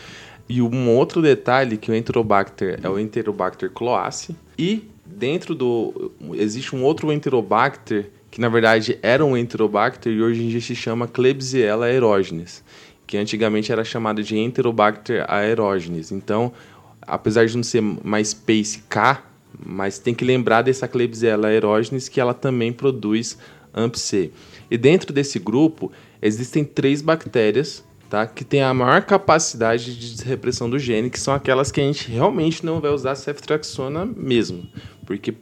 E 0.51 0.61
um 0.61 0.91
outro 0.91 1.23
detalhe 1.23 1.77
que 1.77 1.93
o 1.93 1.95
Enterobacter 1.95 2.81
é 2.83 2.89
o 2.89 2.99
Enterobacter 2.99 3.71
cloace 3.71 4.35
e 4.59 4.91
dentro 5.07 5.55
do 5.55 6.11
existe 6.35 6.75
um 6.75 6.83
outro 6.83 7.13
Enterobacter 7.13 8.11
que 8.33 8.41
na 8.41 8.49
verdade 8.49 8.99
era 9.01 9.25
um 9.25 9.37
Enterobacter 9.37 10.13
e 10.13 10.21
hoje 10.21 10.43
em 10.43 10.49
dia 10.49 10.61
se 10.61 10.75
chama 10.75 11.07
Klebsiella 11.07 11.87
aerogenes, 11.87 12.65
que 13.07 13.17
antigamente 13.17 13.71
era 13.71 13.85
chamada 13.85 14.25
de 14.25 14.37
Enterobacter 14.37 15.25
aerogenes. 15.29 16.11
Então, 16.11 16.53
apesar 17.01 17.47
de 17.47 17.57
não 17.57 17.63
ser 17.63 17.81
mais 17.81 18.35
Pace 18.35 18.83
K, 18.89 19.23
mas 19.65 20.01
tem 20.01 20.13
que 20.13 20.25
lembrar 20.25 20.63
dessa 20.63 20.89
Klebsiella 20.89 21.47
aerogenes 21.47 22.09
que 22.09 22.21
ela 22.21 22.35
também 22.35 22.73
produz 22.73 23.39
AMP-C. 23.73 24.33
E 24.69 24.77
dentro 24.77 25.13
desse 25.13 25.39
grupo 25.39 25.93
existem 26.21 26.65
três 26.65 27.03
bactérias 27.03 27.85
tá? 28.11 28.27
que 28.27 28.45
tem 28.45 28.63
a 28.63 28.75
maior 28.75 29.03
capacidade 29.03 29.97
de 29.97 30.25
repressão 30.25 30.69
do 30.69 30.79
gene, 30.79 31.09
que 31.09 31.19
são 31.19 31.33
aquelas 31.33 31.71
que 31.71 31.81
a 31.81 31.85
gente 31.85 32.11
realmente 32.11 32.67
não 32.67 32.81
vai 32.81 32.91
usar 32.91 33.15
ceftriaxona 33.15 34.05
mesmo, 34.05 34.69
porque 35.07 35.33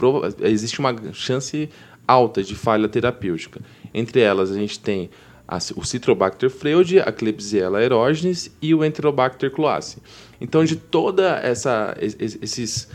existe 0.43 0.79
uma 0.79 0.95
chance 1.15 1.71
alta 2.07 2.43
de 2.43 2.55
falha 2.55 2.89
terapêutica. 2.89 3.61
Entre 3.93 4.21
elas, 4.21 4.51
a 4.51 4.55
gente 4.55 4.79
tem 4.79 5.09
a, 5.47 5.57
o 5.77 5.85
Citrobacter 5.85 6.51
freud, 6.51 7.01
a 7.01 7.11
Klebsiella 7.11 7.79
aerogenes 7.79 8.55
e 8.61 8.75
o 8.75 8.85
Enterobacter 8.85 9.51
cloace. 9.51 9.97
Então, 10.39 10.63
de 10.63 10.77
toda 10.77 11.41
essa 11.43 11.97
esses 12.01 12.89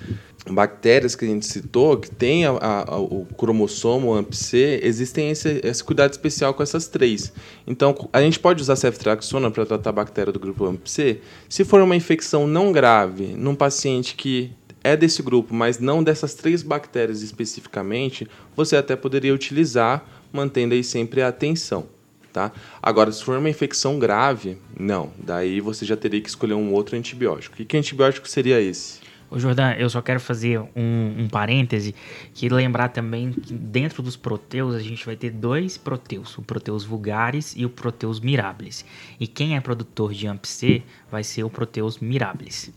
bactérias 0.50 1.16
que 1.16 1.24
a 1.24 1.28
gente 1.28 1.46
citou, 1.46 1.98
que 1.98 2.12
tem 2.12 2.46
a, 2.46 2.52
a, 2.52 3.00
o 3.00 3.26
cromossomo 3.38 4.14
AMP-C, 4.14 4.82
existem 4.84 5.30
esse, 5.30 5.62
esse, 5.64 5.84
cuidado 5.84 6.12
especial 6.12 6.54
com 6.54 6.62
essas 6.62 6.88
três. 6.88 7.32
Então, 7.66 8.10
a 8.12 8.22
gente 8.22 8.40
pode 8.40 8.62
usar 8.62 8.76
ceftriaxona 8.76 9.50
para 9.50 9.66
tratar 9.66 9.90
a 9.92 9.94
bactéria 9.94 10.34
do 10.34 10.40
grupo 10.40 10.66
AMP-C 10.66 11.22
se 11.48 11.64
for 11.64 11.82
uma 11.82 11.96
infecção 11.96 12.46
não 12.46 12.72
grave, 12.72 13.28
num 13.38 13.56
paciente 13.56 14.16
que 14.16 14.52
é 14.84 14.98
desse 14.98 15.24
grupo, 15.24 15.54
mas 15.54 15.80
não 15.80 16.04
dessas 16.04 16.34
três 16.34 16.62
bactérias 16.62 17.22
especificamente, 17.22 18.28
você 18.56 18.76
até 18.76 18.96
poderia 18.96 19.34
utilizar, 19.34 20.06
mantendo 20.32 20.74
aí 20.74 20.84
sempre 20.84 21.22
a 21.22 21.30
atenção. 21.30 21.88
Tá? 22.34 22.52
Agora, 22.82 23.12
se 23.12 23.24
for 23.24 23.38
uma 23.38 23.50
infecção 23.50 24.00
grave, 24.00 24.58
não. 24.78 25.12
Daí 25.20 25.62
você 25.62 25.86
já 25.86 25.96
teria 25.96 26.20
que 26.20 26.28
escolher 26.28 26.56
um 26.56 26.74
outro 26.74 26.98
antibiótico. 26.98 27.62
E 27.62 27.66
que 27.66 27.78
antibiótico 27.78 28.28
seria 28.28 28.60
esse? 28.60 29.03
Ô 29.34 29.40
Jordan, 29.40 29.72
eu 29.72 29.90
só 29.90 30.00
quero 30.00 30.20
fazer 30.20 30.60
um, 30.60 31.24
um 31.24 31.28
parêntese 31.28 31.96
que 32.36 32.48
lembrar 32.48 32.90
também 32.90 33.32
que 33.32 33.52
dentro 33.52 34.04
dos 34.04 34.16
proteus 34.16 34.76
a 34.76 34.80
gente 34.80 35.04
vai 35.04 35.16
ter 35.16 35.32
dois 35.32 35.76
proteus, 35.76 36.38
o 36.38 36.44
proteus 36.44 36.84
vulgaris 36.84 37.56
e 37.58 37.66
o 37.66 37.70
proteus 37.70 38.20
mirabilis. 38.20 38.86
E 39.20 39.26
quem 39.26 39.56
é 39.56 39.60
produtor 39.60 40.14
de 40.14 40.28
AMP-C 40.28 40.84
vai 41.10 41.24
ser 41.24 41.44
o 41.44 41.50
proteus 41.50 41.98
mirabilis. 41.98 42.72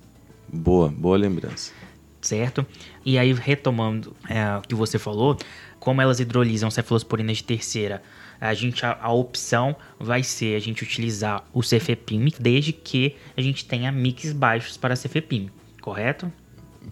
Boa, 0.51 0.89
boa 0.89 1.19
lembrança. 1.19 1.75
Certo? 2.23 2.65
E 3.05 3.19
aí, 3.19 3.35
retomando 3.35 4.17
é, 4.27 4.57
o 4.57 4.63
que 4.63 4.75
você 4.75 4.99
falou, 4.99 5.37
como 5.79 6.01
elas 6.01 6.21
hidrolisam 6.21 6.71
cefalosporinas 6.71 7.37
de 7.37 7.45
terceira, 7.45 8.03
a 8.41 8.55
gente 8.55 8.87
a, 8.87 8.99
a, 8.99 9.13
opção 9.13 9.77
vai 10.01 10.23
ser 10.23 10.57
a 10.57 10.59
gente 10.59 10.83
utilizar 10.83 11.47
o 11.53 11.63
cefepime 11.63 12.33
desde 12.41 12.73
que 12.73 13.15
a 13.37 13.43
gente 13.43 13.67
tenha 13.67 13.93
mix 13.93 14.33
baixos 14.33 14.79
para 14.79 14.97
cefepime, 14.97 15.51
correto? 15.83 16.33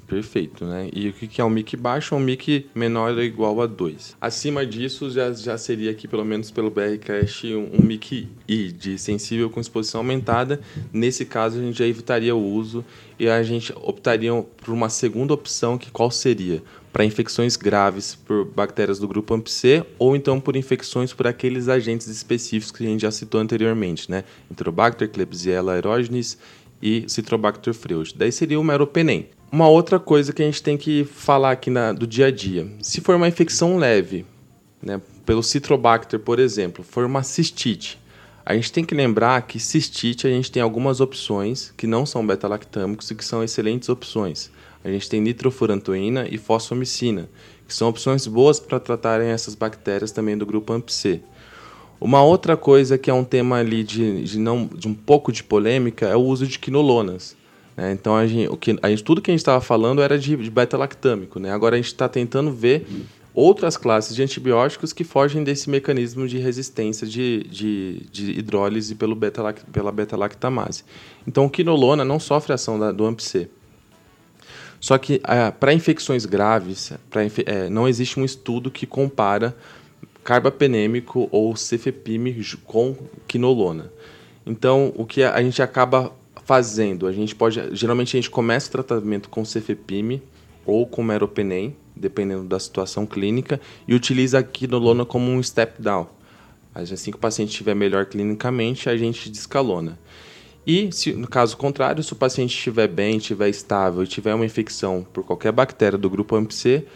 Perfeito, 0.06 0.64
né? 0.64 0.88
E 0.92 1.08
o 1.08 1.12
que 1.12 1.40
é 1.40 1.44
um 1.44 1.50
mic 1.50 1.76
baixo? 1.76 2.14
Um 2.14 2.20
mic 2.20 2.66
menor 2.74 3.14
ou 3.14 3.22
igual 3.22 3.60
a 3.62 3.66
2. 3.66 4.16
Acima 4.20 4.66
disso, 4.66 5.10
já, 5.10 5.32
já 5.32 5.56
seria 5.56 5.90
aqui, 5.90 6.06
pelo 6.06 6.24
menos 6.24 6.50
pelo 6.50 6.70
BRCast, 6.70 7.46
um, 7.54 7.80
um 7.80 7.82
mic 7.82 8.28
I, 8.46 8.72
de 8.72 8.98
sensível 8.98 9.48
com 9.48 9.60
exposição 9.60 10.00
aumentada. 10.00 10.60
Nesse 10.92 11.24
caso, 11.24 11.58
a 11.58 11.62
gente 11.62 11.78
já 11.78 11.86
evitaria 11.86 12.34
o 12.34 12.42
uso 12.42 12.84
e 13.18 13.28
a 13.28 13.42
gente 13.42 13.72
optaria 13.76 14.30
por 14.32 14.72
uma 14.74 14.88
segunda 14.88 15.32
opção, 15.32 15.78
que 15.78 15.90
qual 15.90 16.10
seria? 16.10 16.62
Para 16.92 17.04
infecções 17.04 17.56
graves 17.56 18.14
por 18.14 18.44
bactérias 18.44 18.98
do 18.98 19.08
grupo 19.08 19.34
AMP-C 19.34 19.84
ou 19.98 20.14
então 20.14 20.38
por 20.38 20.54
infecções 20.54 21.12
por 21.12 21.26
aqueles 21.26 21.68
agentes 21.68 22.06
específicos 22.06 22.70
que 22.70 22.84
a 22.84 22.88
gente 22.88 23.00
já 23.00 23.10
citou 23.10 23.40
anteriormente, 23.40 24.10
né? 24.10 24.22
Enterobacter, 24.50 25.08
Klebsiella 25.10 25.72
aerogenes 25.72 26.38
e 26.80 27.04
Citrobacter 27.08 27.72
freud. 27.72 28.14
Daí 28.16 28.30
seria 28.30 28.60
o 28.60 28.64
meropenem. 28.64 29.28
Uma 29.54 29.68
outra 29.68 30.00
coisa 30.00 30.32
que 30.32 30.42
a 30.42 30.44
gente 30.44 30.61
tem 30.61 30.76
que 30.76 31.04
falar 31.04 31.52
aqui 31.52 31.70
na, 31.70 31.92
do 31.92 32.08
dia 32.08 32.26
a 32.26 32.30
dia. 32.32 32.66
Se 32.82 33.00
for 33.00 33.14
uma 33.14 33.28
infecção 33.28 33.76
leve, 33.76 34.26
né, 34.82 35.00
pelo 35.25 35.44
Citrobacter, 35.44 36.18
por 36.18 36.40
exemplo, 36.40 36.82
for 36.82 37.04
uma 37.04 37.23
cistite, 37.23 37.96
a 38.44 38.52
gente 38.56 38.73
tem 38.73 38.84
que 38.84 38.96
lembrar 38.96 39.40
que 39.42 39.61
cistite 39.61 40.26
a 40.26 40.30
gente 40.30 40.50
tem 40.50 40.61
algumas 40.61 41.00
opções 41.00 41.73
que 41.76 41.87
não 41.87 42.04
são 42.04 42.26
beta-lactâmicos 42.26 43.08
e 43.12 43.14
que 43.14 43.25
são 43.25 43.44
excelentes 43.44 43.88
opções. 43.88 44.50
A 44.82 44.88
gente 44.88 45.08
tem 45.08 45.20
nitrofurantoína 45.20 46.26
e 46.28 46.37
fosfomicina, 46.37 47.30
que 47.68 47.73
são 47.73 47.88
opções 47.88 48.26
boas 48.26 48.58
para 48.58 48.80
tratarem 48.80 49.28
essas 49.28 49.54
bactérias 49.54 50.11
também 50.11 50.37
do 50.37 50.44
grupo 50.44 50.73
AMP-C. 50.73 51.20
Uma 52.00 52.25
outra 52.25 52.56
coisa 52.56 52.99
que 52.99 53.08
é 53.08 53.14
um 53.14 53.23
tema 53.23 53.58
ali 53.58 53.84
de, 53.84 54.25
de, 54.25 54.37
não, 54.37 54.66
de 54.66 54.88
um 54.88 54.94
pouco 54.94 55.30
de 55.30 55.44
polêmica 55.44 56.08
é 56.08 56.16
o 56.16 56.23
uso 56.23 56.44
de 56.44 56.58
quinolonas. 56.58 57.37
Né? 57.76 57.92
Então, 57.92 58.16
a 58.16 58.26
gente, 58.26 58.48
o 58.48 58.56
que, 58.56 58.76
a 58.82 58.88
gente, 58.88 59.02
tudo 59.02 59.20
que 59.20 59.30
a 59.30 59.32
gente 59.32 59.40
estava 59.40 59.60
falando 59.60 60.02
era 60.02 60.18
de, 60.18 60.36
de 60.36 60.50
beta-lactâmico. 60.50 61.38
Né? 61.38 61.52
Agora, 61.52 61.74
a 61.74 61.78
gente 61.78 61.88
está 61.88 62.08
tentando 62.08 62.52
ver 62.52 62.86
outras 63.34 63.76
classes 63.76 64.14
de 64.14 64.22
antibióticos 64.22 64.92
que 64.92 65.02
fogem 65.02 65.42
desse 65.42 65.68
mecanismo 65.68 66.28
de 66.28 66.38
resistência 66.38 67.06
de, 67.06 67.44
de, 67.50 68.06
de 68.10 68.38
hidrólise 68.38 68.94
pelo 68.94 69.16
beta 69.16 69.52
pela 69.72 69.90
beta-lactamase. 69.90 70.84
Então, 71.26 71.46
o 71.46 71.50
quinolona 71.50 72.04
não 72.04 72.20
sofre 72.20 72.52
ação 72.52 72.78
da, 72.78 72.92
do 72.92 73.04
AMP-C. 73.04 73.48
Só 74.78 74.98
que 74.98 75.20
é, 75.26 75.50
para 75.50 75.72
infecções 75.72 76.26
graves, 76.26 76.92
é, 77.46 77.70
não 77.70 77.88
existe 77.88 78.20
um 78.20 78.24
estudo 78.24 78.70
que 78.70 78.86
compara 78.86 79.56
carbapenêmico 80.22 81.28
ou 81.32 81.56
cefepime 81.56 82.44
com 82.64 82.94
quinolona. 83.26 83.90
Então, 84.46 84.92
o 84.94 85.06
que 85.06 85.22
a 85.22 85.42
gente 85.42 85.62
acaba 85.62 86.12
fazendo? 86.44 87.06
A 87.06 87.12
gente 87.12 87.34
pode, 87.34 87.60
geralmente 87.74 88.16
a 88.16 88.20
gente 88.20 88.30
começa 88.30 88.68
o 88.68 88.72
tratamento 88.72 89.28
com 89.28 89.44
cefepime 89.44 90.22
ou 90.64 90.86
com 90.86 91.02
meropenem, 91.02 91.76
dependendo 91.94 92.44
da 92.44 92.58
situação 92.58 93.06
clínica, 93.06 93.60
e 93.86 93.94
utiliza 93.94 94.38
a 94.38 94.42
quinolona 94.42 95.04
como 95.04 95.30
um 95.30 95.42
step 95.42 95.80
down. 95.80 96.06
Assim 96.74 97.10
que 97.10 97.16
o 97.16 97.20
paciente 97.20 97.50
estiver 97.50 97.74
melhor 97.74 98.06
clinicamente, 98.06 98.88
a 98.88 98.96
gente 98.96 99.30
descalona. 99.30 99.98
E, 100.66 100.90
se, 100.92 101.12
no 101.12 101.28
caso 101.28 101.56
contrário, 101.56 102.02
se 102.02 102.12
o 102.12 102.16
paciente 102.16 102.54
estiver 102.54 102.88
bem, 102.88 103.18
estiver 103.18 103.48
estável 103.48 104.02
e 104.02 104.06
tiver 104.06 104.34
uma 104.34 104.46
infecção 104.46 105.06
por 105.12 105.22
qualquer 105.24 105.52
bactéria 105.52 105.98
do 105.98 106.08
grupo 106.08 106.34
AMP-C, 106.34 106.86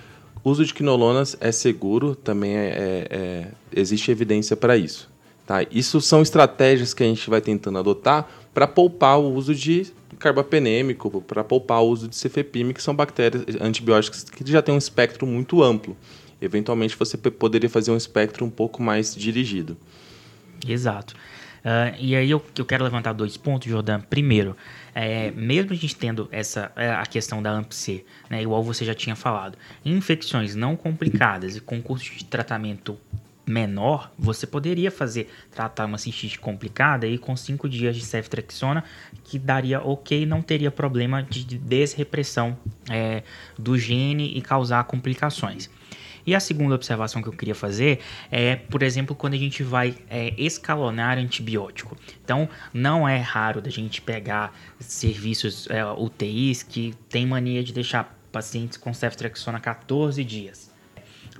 o 0.43 0.50
uso 0.50 0.64
de 0.64 0.73
quinolonas 0.73 1.37
é 1.40 1.52
seguro, 1.52 2.14
também 2.14 2.57
é, 2.57 2.67
é, 2.67 3.09
é 3.11 3.49
existe 3.73 4.11
evidência 4.11 4.57
para 4.57 4.76
isso. 4.76 5.08
Tá? 5.49 5.67
Isso 5.71 5.99
são 6.02 6.21
estratégias 6.21 6.93
que 6.93 7.02
a 7.02 7.07
gente 7.07 7.31
vai 7.31 7.40
tentando 7.40 7.78
adotar 7.78 8.28
para 8.52 8.67
poupar 8.67 9.19
o 9.19 9.33
uso 9.33 9.55
de 9.55 9.87
carbapenêmico, 10.19 11.23
para 11.23 11.43
poupar 11.43 11.81
o 11.83 11.88
uso 11.88 12.07
de 12.07 12.17
cefepime, 12.17 12.75
que 12.75 12.83
são 12.83 12.95
bactérias 12.95 13.45
antibióticas 13.59 14.25
que 14.25 14.52
já 14.52 14.61
têm 14.61 14.75
um 14.75 14.78
espectro 14.78 15.26
muito 15.26 15.62
amplo. 15.62 15.97
Eventualmente 16.38 16.95
você 16.99 17.17
poderia 17.17 17.71
fazer 17.71 17.90
um 17.90 17.97
espectro 17.97 18.45
um 18.45 18.50
pouco 18.50 18.83
mais 18.83 19.14
dirigido. 19.14 19.75
Exato. 20.69 21.14
Uh, 21.61 21.97
e 21.99 22.14
aí 22.14 22.31
eu, 22.31 22.45
eu 22.59 22.67
quero 22.67 22.85
levantar 22.85 23.14
dois 23.14 23.38
pontos, 23.38 23.71
Jordan. 23.71 24.00
Primeiro, 24.00 24.55
é, 24.95 25.31
mesmo 25.31 25.73
a 25.73 25.75
gente 25.75 25.97
tendo 25.97 26.28
essa 26.31 26.71
é, 26.76 26.90
a 26.90 27.07
questão 27.07 27.43
da 27.43 27.52
AMP-C, 27.52 28.05
né, 28.28 28.43
igual 28.43 28.62
você 28.62 28.85
já 28.85 28.95
tinha 28.95 29.17
falado, 29.17 29.57
infecções 29.83 30.55
não 30.55 30.76
complicadas 30.76 31.57
e 31.57 31.61
com 31.62 31.81
custo 31.81 32.14
de 32.14 32.26
tratamento 32.26 32.99
menor, 33.49 34.12
você 34.19 34.47
poderia 34.47 34.90
fazer 34.90 35.31
tratar 35.50 35.87
uma 35.87 35.99
cistite 35.99 36.38
complicada 36.38 37.07
e 37.07 37.19
com 37.19 37.37
cinco 37.37 37.69
dias 37.69 37.97
de 37.97 38.05
ceftriaxona 38.05 38.85
que 39.25 39.38
daria 39.38 39.81
ok, 39.81 40.26
não 40.26 40.43
teria 40.43 40.71
problema 40.71 41.23
de 41.23 41.45
desrepressão 41.45 42.57
é, 42.90 43.23
do 43.59 43.76
gene 43.78 44.37
e 44.37 44.43
causar 44.43 44.85
complicações. 44.85 45.71
E 46.26 46.35
a 46.35 46.40
segunda 46.40 46.75
observação 46.75 47.23
que 47.23 47.28
eu 47.28 47.33
queria 47.33 47.55
fazer 47.55 48.00
é, 48.31 48.55
por 48.55 48.83
exemplo, 48.83 49.17
quando 49.17 49.33
a 49.33 49.38
gente 49.38 49.62
vai 49.62 49.97
é, 50.11 50.35
escalonar 50.37 51.17
antibiótico. 51.17 51.97
Então, 52.23 52.47
não 52.71 53.09
é 53.09 53.17
raro 53.17 53.62
da 53.62 53.71
gente 53.71 54.02
pegar 54.02 54.52
serviços 54.78 55.67
é, 55.71 55.83
UTIs 55.87 56.62
que 56.62 56.95
tem 57.09 57.26
mania 57.26 57.64
de 57.64 57.73
deixar 57.73 58.14
pacientes 58.31 58.76
com 58.76 58.93
ceftriaxona 58.93 59.59
14 59.59 60.23
dias 60.23 60.68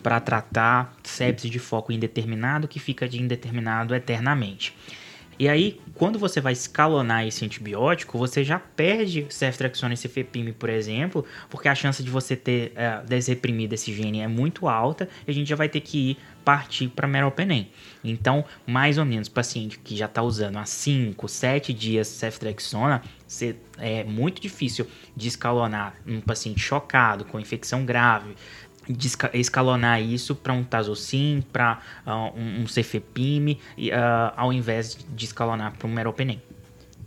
para 0.03 0.21
tratar 0.21 0.95
sepsis 1.03 1.51
de 1.51 1.59
foco 1.59 1.93
indeterminado 1.93 2.69
que 2.69 2.79
fica 2.79 3.09
de 3.09 3.21
indeterminado 3.21 3.95
eternamente. 3.95 4.75
E 5.39 5.49
aí, 5.49 5.81
quando 5.95 6.19
você 6.19 6.41
vai 6.41 6.53
escalonar 6.53 7.25
esse 7.25 7.45
antibiótico, 7.45 8.19
você 8.19 8.43
já 8.43 8.59
perde 8.59 9.25
ceftriaxona 9.31 9.95
e 9.95 9.97
cefepime, 9.97 10.53
por 10.53 10.69
exemplo, 10.69 11.25
porque 11.49 11.69
a 11.69 11.75
chance 11.77 12.03
de 12.03 12.11
você 12.11 12.35
ter 12.35 12.73
é, 12.75 13.01
desreprimido 13.07 13.73
esse 13.73 13.95
gene 13.95 14.19
é 14.19 14.27
muito 14.27 14.67
alta 14.67 15.09
e 15.25 15.31
a 15.31 15.35
gente 15.35 15.49
já 15.49 15.55
vai 15.55 15.69
ter 15.69 15.81
que 15.81 16.11
ir 16.11 16.19
partir 16.45 16.89
para 16.89 17.07
meropenem. 17.07 17.71
Então, 18.03 18.45
mais 18.67 18.99
ou 18.99 19.05
menos, 19.05 19.29
paciente 19.29 19.79
que 19.79 19.95
já 19.95 20.07
está 20.07 20.23
usando 20.23 20.57
há 20.57 20.65
5, 20.65 21.29
7 21.29 21.73
dias 21.73 22.09
ceftriaxona, 22.09 23.01
é 23.79 24.03
muito 24.03 24.43
difícil 24.43 24.89
de 25.15 25.29
escalonar 25.29 25.95
um 26.05 26.21
paciente 26.21 26.59
chocado, 26.59 27.25
com 27.25 27.39
infecção 27.39 27.85
grave, 27.85 28.35
escalonar 29.35 30.03
isso 30.03 30.35
para 30.35 30.53
um 30.53 30.65
Tazocin, 30.65 31.45
para 31.53 31.81
uh, 32.07 32.39
um, 32.39 32.63
um 32.63 32.67
Cefepime, 32.67 33.59
uh, 33.79 34.33
ao 34.37 34.53
invés 34.53 34.99
de 35.15 35.25
escalonar 35.25 35.77
para 35.77 35.87
um 35.87 35.93
Meropenem. 35.93 36.41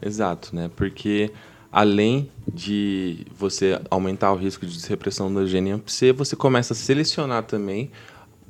Exato, 0.01 0.55
né? 0.55 0.69
Porque 0.75 1.31
além 1.71 2.29
de 2.51 3.25
você 3.37 3.79
aumentar 3.89 4.31
o 4.31 4.35
risco 4.35 4.65
de 4.65 4.73
desrepressão 4.73 5.33
da 5.33 5.45
gene 5.45 5.71
AMP-C, 5.71 6.11
você 6.11 6.35
começa 6.35 6.73
a 6.73 6.75
selecionar 6.75 7.43
também 7.43 7.91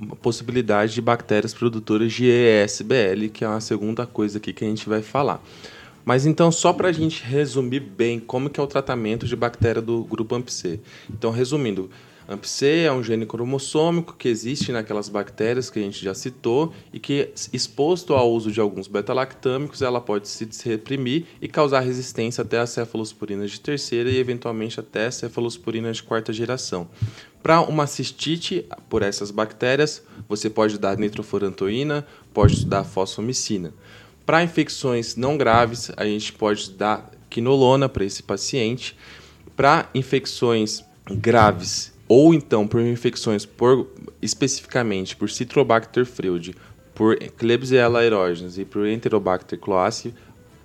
a 0.10 0.16
possibilidade 0.16 0.94
de 0.94 1.02
bactérias 1.02 1.54
produtoras 1.54 2.12
de 2.12 2.26
ESBL, 2.26 3.30
que 3.32 3.44
é 3.44 3.48
uma 3.48 3.62
segunda 3.62 4.08
coisa 4.08 4.40
aqui 4.40 4.52
que 4.52 4.66
a 4.66 4.68
gente 4.68 4.90
vai 4.90 5.02
falar. 5.02 5.44
Mas 6.04 6.26
então, 6.26 6.52
só 6.52 6.74
para 6.74 6.88
a 6.88 6.92
gente 6.92 7.24
resumir 7.24 7.82
bem 7.82 8.20
como 8.20 8.50
que 8.50 8.60
é 8.60 8.64
o 8.64 8.68
tratamento 8.68 9.28
de 9.28 9.36
bactéria 9.36 9.82
do 9.82 10.04
grupo 10.04 10.34
AMP-C. 10.34 10.80
Então, 11.10 11.30
resumindo, 11.30 11.92
AMP-C 12.32 12.84
é 12.86 12.92
um 12.94 13.04
gene 13.04 13.26
cromossômico 13.26 14.16
que 14.18 14.30
existe 14.30 14.72
naquelas 14.72 15.10
bactérias 15.10 15.70
que 15.70 15.80
a 15.80 15.82
gente 15.82 16.02
já 16.02 16.14
citou 16.14 16.74
e 16.94 16.98
que, 16.98 17.30
exposto 17.52 18.14
ao 18.14 18.32
uso 18.32 18.50
de 18.50 18.62
alguns 18.62 18.88
beta-lactâmicos, 18.88 19.82
ela 19.82 20.00
pode 20.00 20.30
se 20.30 20.48
reprimir 20.64 21.26
e 21.42 21.48
causar 21.50 21.82
resistência 21.82 22.42
até 22.42 22.60
a 22.60 22.66
cefalosporinas 22.66 23.52
de 23.52 23.60
terceira 23.60 24.10
e, 24.10 24.18
eventualmente, 24.18 24.80
até 24.80 25.12
cefalosporinas 25.12 25.98
de 25.98 26.04
quarta 26.04 26.32
geração. 26.32 26.88
Para 27.44 27.60
uma 27.60 27.86
cistite 27.86 28.66
por 28.88 29.02
essas 29.02 29.30
bactérias, 29.30 30.02
você 30.30 30.50
pode 30.50 30.78
dar 30.78 30.98
nitrofurantoína, 30.98 32.08
pode 32.34 32.66
dar 32.66 32.86
fosfomicina. 32.86 33.74
Para 34.26 34.42
infecções 34.42 35.18
não 35.18 35.36
graves, 35.36 35.92
a 35.98 36.06
gente 36.06 36.32
pode 36.32 36.72
dar 36.72 37.12
quinolona 37.30 37.90
para 37.90 38.06
esse 38.06 38.24
paciente. 38.24 38.96
Para 39.54 39.90
infecções 39.94 40.82
graves 41.10 41.92
ou 42.14 42.34
então 42.34 42.68
por 42.68 42.82
infecções 42.82 43.46
por, 43.46 43.88
especificamente 44.22 45.16
por 45.16 45.30
Citrobacter 45.30 46.06
freud, 46.06 46.54
por 46.94 47.18
Klebsiella 47.18 48.00
aerogenes 48.00 48.58
e 48.58 48.66
por 48.66 48.86
Enterobacter 48.86 49.58
cloaci, 49.58 50.14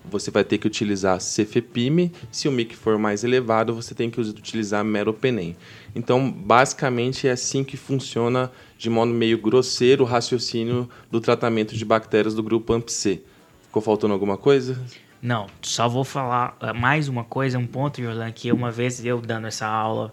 você 0.04 0.28
vai 0.32 0.42
ter 0.42 0.58
que 0.58 0.66
utilizar 0.66 1.20
cefepime. 1.20 2.10
Se 2.32 2.48
o 2.48 2.52
MIC 2.52 2.74
for 2.74 2.98
mais 2.98 3.22
elevado, 3.22 3.72
você 3.72 3.94
tem 3.94 4.10
que 4.10 4.20
utilizar 4.20 4.84
meropenem. 4.84 5.56
Então, 5.94 6.28
basicamente 6.28 7.28
é 7.28 7.30
assim 7.30 7.62
que 7.62 7.76
funciona 7.76 8.50
de 8.76 8.90
modo 8.90 9.12
meio 9.12 9.38
grosseiro 9.38 10.02
o 10.02 10.06
raciocínio 10.06 10.90
do 11.12 11.20
tratamento 11.20 11.76
de 11.76 11.84
bactérias 11.84 12.34
do 12.34 12.42
grupo 12.42 12.72
AMP-C. 12.72 13.22
Ficou 13.62 13.80
faltando 13.80 14.14
alguma 14.14 14.36
coisa? 14.36 14.76
Não, 15.22 15.46
só 15.62 15.88
vou 15.88 16.04
falar 16.04 16.56
eh, 16.60 16.72
mais 16.72 17.08
uma 17.08 17.24
coisa, 17.24 17.56
um 17.56 17.66
ponto, 17.66 18.02
Jordan, 18.02 18.30
que 18.32 18.52
uma 18.52 18.70
vez 18.70 19.04
eu 19.04 19.20
dando 19.20 19.46
essa 19.46 19.66
aula 19.66 20.12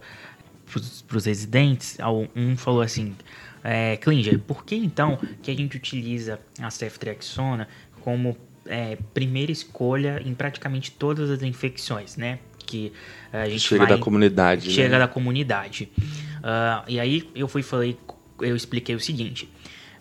para 1.07 1.17
os 1.17 1.25
residentes, 1.25 1.97
um 2.35 2.55
falou 2.57 2.81
assim, 2.81 3.15
é, 3.63 3.97
Klinger, 3.97 4.39
por 4.39 4.65
que 4.65 4.75
então 4.75 5.17
que 5.41 5.49
a 5.49 5.55
gente 5.55 5.77
utiliza 5.77 6.39
a 6.59 6.69
ceftriaxona 6.69 7.67
como 8.01 8.37
é, 8.65 8.97
primeira 9.13 9.51
escolha 9.51 10.21
em 10.23 10.33
praticamente 10.33 10.91
todas 10.91 11.29
as 11.29 11.41
infecções, 11.41 12.17
né? 12.17 12.39
Que 12.65 12.93
a 13.31 13.47
gente 13.49 13.61
chega 13.61 13.85
vai, 13.85 13.97
da 13.97 13.97
comunidade. 13.97 14.71
Chega 14.71 14.93
né? 14.93 14.99
da 14.99 15.07
comunidade. 15.07 15.91
Uh, 15.97 16.83
e 16.87 16.99
aí 16.99 17.29
eu 17.35 17.47
fui 17.47 17.61
falei, 17.61 17.97
eu 18.41 18.55
expliquei 18.55 18.95
o 18.95 18.99
seguinte: 18.99 19.49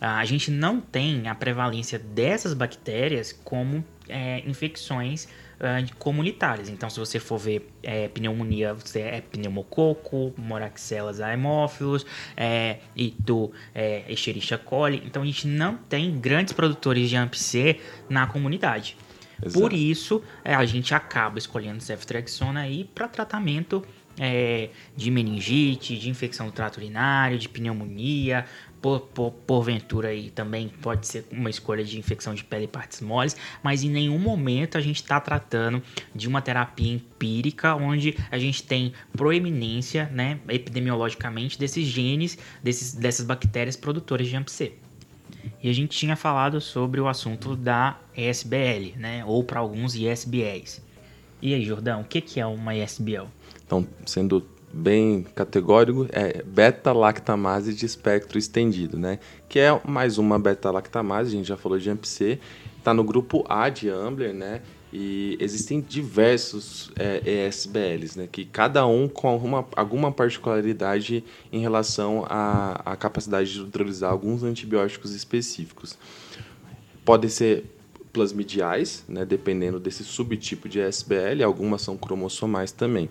uh, 0.00 0.04
a 0.04 0.24
gente 0.24 0.50
não 0.50 0.80
tem 0.80 1.28
a 1.28 1.34
prevalência 1.34 1.98
dessas 1.98 2.54
bactérias 2.54 3.32
como 3.44 3.84
é, 4.12 4.42
infecções 4.46 5.24
uh, 5.24 5.96
comunitárias. 5.96 6.68
Então, 6.68 6.90
se 6.90 7.00
você 7.00 7.18
for 7.18 7.38
ver 7.38 7.68
é, 7.82 8.08
pneumonia, 8.08 8.74
você 8.74 9.00
é 9.00 9.20
pneumococo, 9.20 10.34
moraxelas 10.36 11.20
haemophilus, 11.20 12.04
é, 12.36 12.78
tu 13.24 13.52
é, 13.74 14.04
Escherichia 14.08 14.58
coli. 14.58 15.02
Então, 15.06 15.22
a 15.22 15.26
gente 15.26 15.46
não 15.46 15.76
tem 15.76 16.18
grandes 16.18 16.52
produtores 16.52 17.08
de 17.08 17.16
AMP-C 17.16 17.80
na 18.08 18.26
comunidade. 18.26 18.96
Exato. 19.44 19.60
Por 19.60 19.72
isso, 19.72 20.22
é, 20.44 20.54
a 20.54 20.64
gente 20.64 20.94
acaba 20.94 21.38
escolhendo 21.38 21.82
ceftriaxona 21.82 22.60
aí 22.60 22.84
para 22.84 23.08
tratamento 23.08 23.82
é, 24.18 24.68
de 24.96 25.10
meningite, 25.10 25.96
de 25.96 26.08
infecção 26.08 26.46
do 26.46 26.52
trato 26.52 26.76
urinário, 26.76 27.38
de 27.38 27.48
pneumonia, 27.48 28.44
por, 28.82 29.00
por, 29.00 29.30
porventura 29.30 30.08
aí 30.08 30.28
também 30.28 30.68
pode 30.68 31.06
ser 31.06 31.24
uma 31.30 31.48
escolha 31.48 31.84
de 31.84 31.98
infecção 31.98 32.34
de 32.34 32.42
pele 32.42 32.64
e 32.64 32.68
partes 32.68 33.00
moles, 33.00 33.36
mas 33.62 33.84
em 33.84 33.88
nenhum 33.88 34.18
momento 34.18 34.76
a 34.76 34.80
gente 34.80 34.96
está 34.96 35.20
tratando 35.20 35.80
de 36.12 36.26
uma 36.28 36.42
terapia 36.42 36.92
empírica 36.92 37.76
onde 37.76 38.16
a 38.30 38.38
gente 38.38 38.64
tem 38.64 38.92
proeminência, 39.16 40.10
né, 40.12 40.40
epidemiologicamente, 40.48 41.56
desses 41.58 41.86
genes, 41.86 42.36
desses, 42.62 42.94
dessas 42.94 43.24
bactérias 43.24 43.76
produtoras 43.76 44.26
de 44.26 44.36
AMP-C. 44.36 44.72
E 45.62 45.70
a 45.70 45.72
gente 45.72 45.96
tinha 45.96 46.16
falado 46.16 46.60
sobre 46.60 47.00
o 47.00 47.06
assunto 47.06 47.54
da 47.54 47.98
ESBL, 48.16 48.98
né, 48.98 49.24
ou 49.24 49.44
para 49.44 49.60
alguns 49.60 49.94
ISBLs. 49.94 50.82
E 51.40 51.54
aí, 51.54 51.64
Jordão, 51.64 52.00
o 52.00 52.04
que, 52.04 52.20
que 52.20 52.40
é 52.40 52.46
uma 52.46 52.74
ISBL? 52.74 53.26
Então, 53.64 53.86
sendo 54.04 54.46
bem 54.72 55.26
categórico, 55.34 56.06
é 56.10 56.42
beta-lactamase 56.42 57.74
de 57.74 57.84
espectro 57.84 58.38
estendido, 58.38 58.98
né? 58.98 59.18
Que 59.48 59.58
é 59.58 59.80
mais 59.84 60.18
uma 60.18 60.38
beta-lactamase, 60.38 61.34
a 61.34 61.36
gente 61.36 61.46
já 61.46 61.56
falou 61.56 61.78
de 61.78 61.90
AMP-C, 61.90 62.38
está 62.78 62.94
no 62.94 63.04
grupo 63.04 63.44
A 63.48 63.68
de 63.68 63.90
Ambler, 63.90 64.32
né? 64.32 64.62
E 64.92 65.38
existem 65.40 65.80
diversos 65.80 66.90
é, 66.98 67.46
ESBLs, 67.48 68.18
né? 68.18 68.28
Que 68.30 68.44
cada 68.44 68.86
um 68.86 69.08
com 69.08 69.36
uma, 69.36 69.66
alguma 69.74 70.12
particularidade 70.12 71.24
em 71.50 71.60
relação 71.60 72.26
à, 72.28 72.92
à 72.92 72.96
capacidade 72.96 73.52
de 73.52 73.60
neutralizar 73.60 74.10
alguns 74.10 74.42
antibióticos 74.42 75.14
específicos. 75.14 75.96
Podem 77.04 77.30
ser 77.30 77.64
plasmidiais, 78.12 79.04
né? 79.08 79.24
Dependendo 79.24 79.80
desse 79.80 80.04
subtipo 80.04 80.68
de 80.68 80.80
ESBL, 80.80 81.42
algumas 81.42 81.80
são 81.80 81.96
cromossomais 81.96 82.70
também. 82.70 83.08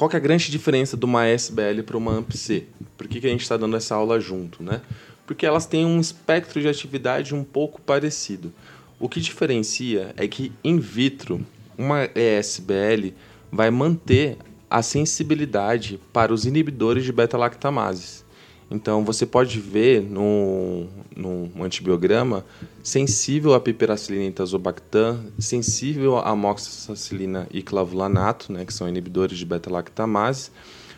Qual 0.00 0.08
que 0.08 0.16
é 0.16 0.18
a 0.18 0.22
grande 0.22 0.50
diferença 0.50 0.96
de 0.96 1.04
uma 1.04 1.26
SBL 1.26 1.82
para 1.84 1.94
uma 1.94 2.12
AMP-C? 2.16 2.64
Por 2.96 3.06
que, 3.06 3.20
que 3.20 3.26
a 3.26 3.30
gente 3.30 3.42
está 3.42 3.58
dando 3.58 3.76
essa 3.76 3.94
aula 3.94 4.18
junto, 4.18 4.62
né? 4.62 4.80
Porque 5.26 5.44
elas 5.44 5.66
têm 5.66 5.84
um 5.84 6.00
espectro 6.00 6.58
de 6.58 6.66
atividade 6.66 7.34
um 7.34 7.44
pouco 7.44 7.82
parecido. 7.82 8.50
O 8.98 9.10
que 9.10 9.20
diferencia 9.20 10.14
é 10.16 10.26
que 10.26 10.52
in 10.64 10.78
vitro, 10.78 11.46
uma 11.76 12.08
ESBL 12.14 13.12
vai 13.52 13.70
manter 13.70 14.38
a 14.70 14.80
sensibilidade 14.80 16.00
para 16.14 16.32
os 16.32 16.46
inibidores 16.46 17.04
de 17.04 17.12
beta-lactamases. 17.12 18.24
Então, 18.70 19.04
você 19.04 19.26
pode 19.26 19.58
ver 19.58 20.00
no, 20.00 20.86
no 21.16 21.64
antibiograma 21.64 22.44
sensível 22.82 23.52
a 23.52 23.60
piperacilina 23.60 24.26
e 24.26 24.30
tazobactam, 24.30 25.24
sensível 25.38 26.18
a 26.18 26.30
amoxicilina 26.30 27.48
e 27.50 27.62
clavulanato, 27.62 28.52
né, 28.52 28.64
que 28.64 28.72
são 28.72 28.88
inibidores 28.88 29.36
de 29.38 29.44
beta-lactamase, 29.44 30.50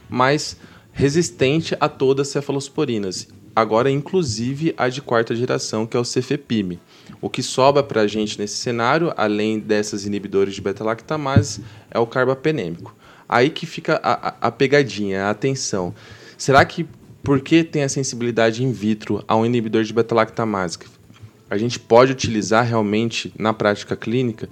mas 0.09 0.57
resistente 0.93 1.75
a 1.81 1.89
todas 1.89 2.29
as 2.29 2.33
cefalosporinas. 2.33 3.29
Agora, 3.57 3.91
inclusive 3.91 4.75
a 4.77 4.89
de 4.89 5.01
quarta 5.01 5.35
geração, 5.35 5.87
que 5.87 5.97
é 5.97 6.01
o 6.01 6.05
cefepime. 6.05 6.79
O 7.21 7.29
que 7.29 7.43
sobra 7.43 7.83
para 7.83 8.03
a 8.03 8.07
gente 8.07 8.39
nesse 8.39 8.57
cenário, 8.57 9.13
além 9.17 9.59
dessas 9.59 10.07
inibidores 10.07 10.55
de 10.55 10.61
beta-lactamase, 10.61 11.63
é 11.91 11.99
o 11.99 12.07
carbapenêmico. 12.07 12.95
Aí 13.29 13.51
que 13.51 13.65
fica 13.65 14.01
a, 14.03 14.35
a 14.41 14.51
pegadinha, 14.51 15.25
a 15.25 15.31
atenção. 15.31 15.95
Será 16.37 16.65
que 16.65 16.87
por 17.23 17.41
que 17.41 17.63
tem 17.63 17.83
a 17.83 17.89
sensibilidade 17.89 18.65
in 18.65 18.73
vitro 18.73 19.23
a 19.29 19.37
um 19.37 19.47
inibidor 19.47 19.85
de 19.85 19.93
beta-lactamase? 19.93 20.79
A 21.49 21.57
gente 21.57 21.79
pode 21.79 22.13
utilizar 22.13 22.65
realmente 22.65 23.33
na 23.39 23.53
prática 23.53 23.95
clínica? 23.95 24.49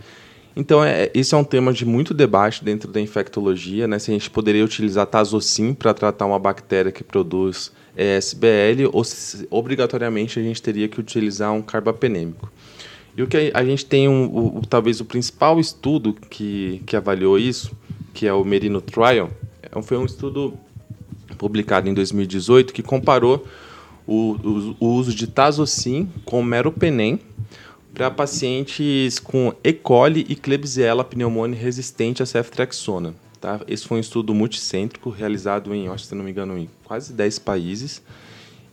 Então, 0.55 0.85
é, 0.85 1.11
é 1.15 1.37
um 1.37 1.45
tema 1.45 1.73
de 1.73 1.87
muito 1.87 2.13
debate 2.13 2.65
dentro 2.65 2.91
da 2.91 3.01
infectologia, 3.01 3.89
né? 3.89 3.99
Se 3.99 4.11
a 4.11 4.15
gente 4.15 4.29
poderia 4.29 4.65
utilizar 4.65 5.07
tazocin 5.07 5.73
para 5.73 5.95
tratar 5.95 6.27
uma 6.27 6.39
bactéria 6.39 6.93
que 6.93 7.03
produz 7.03 7.73
ESBL 7.97 8.91
ou 8.93 9.03
se, 9.05 9.47
obrigatoriamente 9.51 10.39
a 10.39 10.43
gente 10.43 10.61
teria 10.61 10.89
que 10.89 11.01
utilizar 11.01 11.53
um 11.53 11.63
carbapenêmico. 11.63 12.51
E 13.17 13.23
o 13.23 13.27
que 13.27 13.51
a, 13.53 13.65
gente 13.65 13.87
tem, 13.87 14.09
um, 14.09 14.59
o, 14.59 14.63
talvez 14.69 15.01
o 15.01 15.05
principal 15.05 15.59
estudo 15.59 16.15
que, 16.29 16.83
que 16.87 16.97
avaliou 16.97 17.39
isso, 17.39 17.73
que 18.13 18.27
é 18.27 18.33
o 18.33 18.45
Merino 18.45 18.81
Trial, 18.81 19.31
é 19.63 19.83
foi 19.83 19.97
um 19.97 20.05
estudo 20.05 20.55
publicado 21.41 21.89
em 21.89 21.95
2018 21.95 22.71
que 22.75 22.83
comparou 22.83 23.47
o, 24.07 24.37
o, 24.45 24.77
o 24.79 24.87
uso 24.89 25.15
de 25.15 25.27
tazocin 25.27 26.07
com 26.27 26.43
meropenem 26.43 27.19
para 27.95 28.11
pacientes 28.11 29.19
com 29.19 29.55
E. 29.65 29.73
coli 29.73 30.27
e 30.29 30.37
Klebsiella 30.37 31.03
pneumoniae 31.03 31.59
resistente 31.59 32.23
a 32.23 32.27
ceftriaxona. 32.27 33.15
Tá? 33.41 33.59
Esse 33.67 33.89
foi 33.89 33.97
um 33.97 34.01
estudo 34.01 34.35
multicêntrico 34.35 35.09
realizado 35.09 35.75
em, 35.75 35.89
acho, 35.89 36.05
se 36.05 36.15
não 36.15 36.23
me 36.23 36.31
engano, 36.31 36.59
em 36.59 36.69
quase 36.85 37.11
10 37.15 37.39
países 37.39 38.03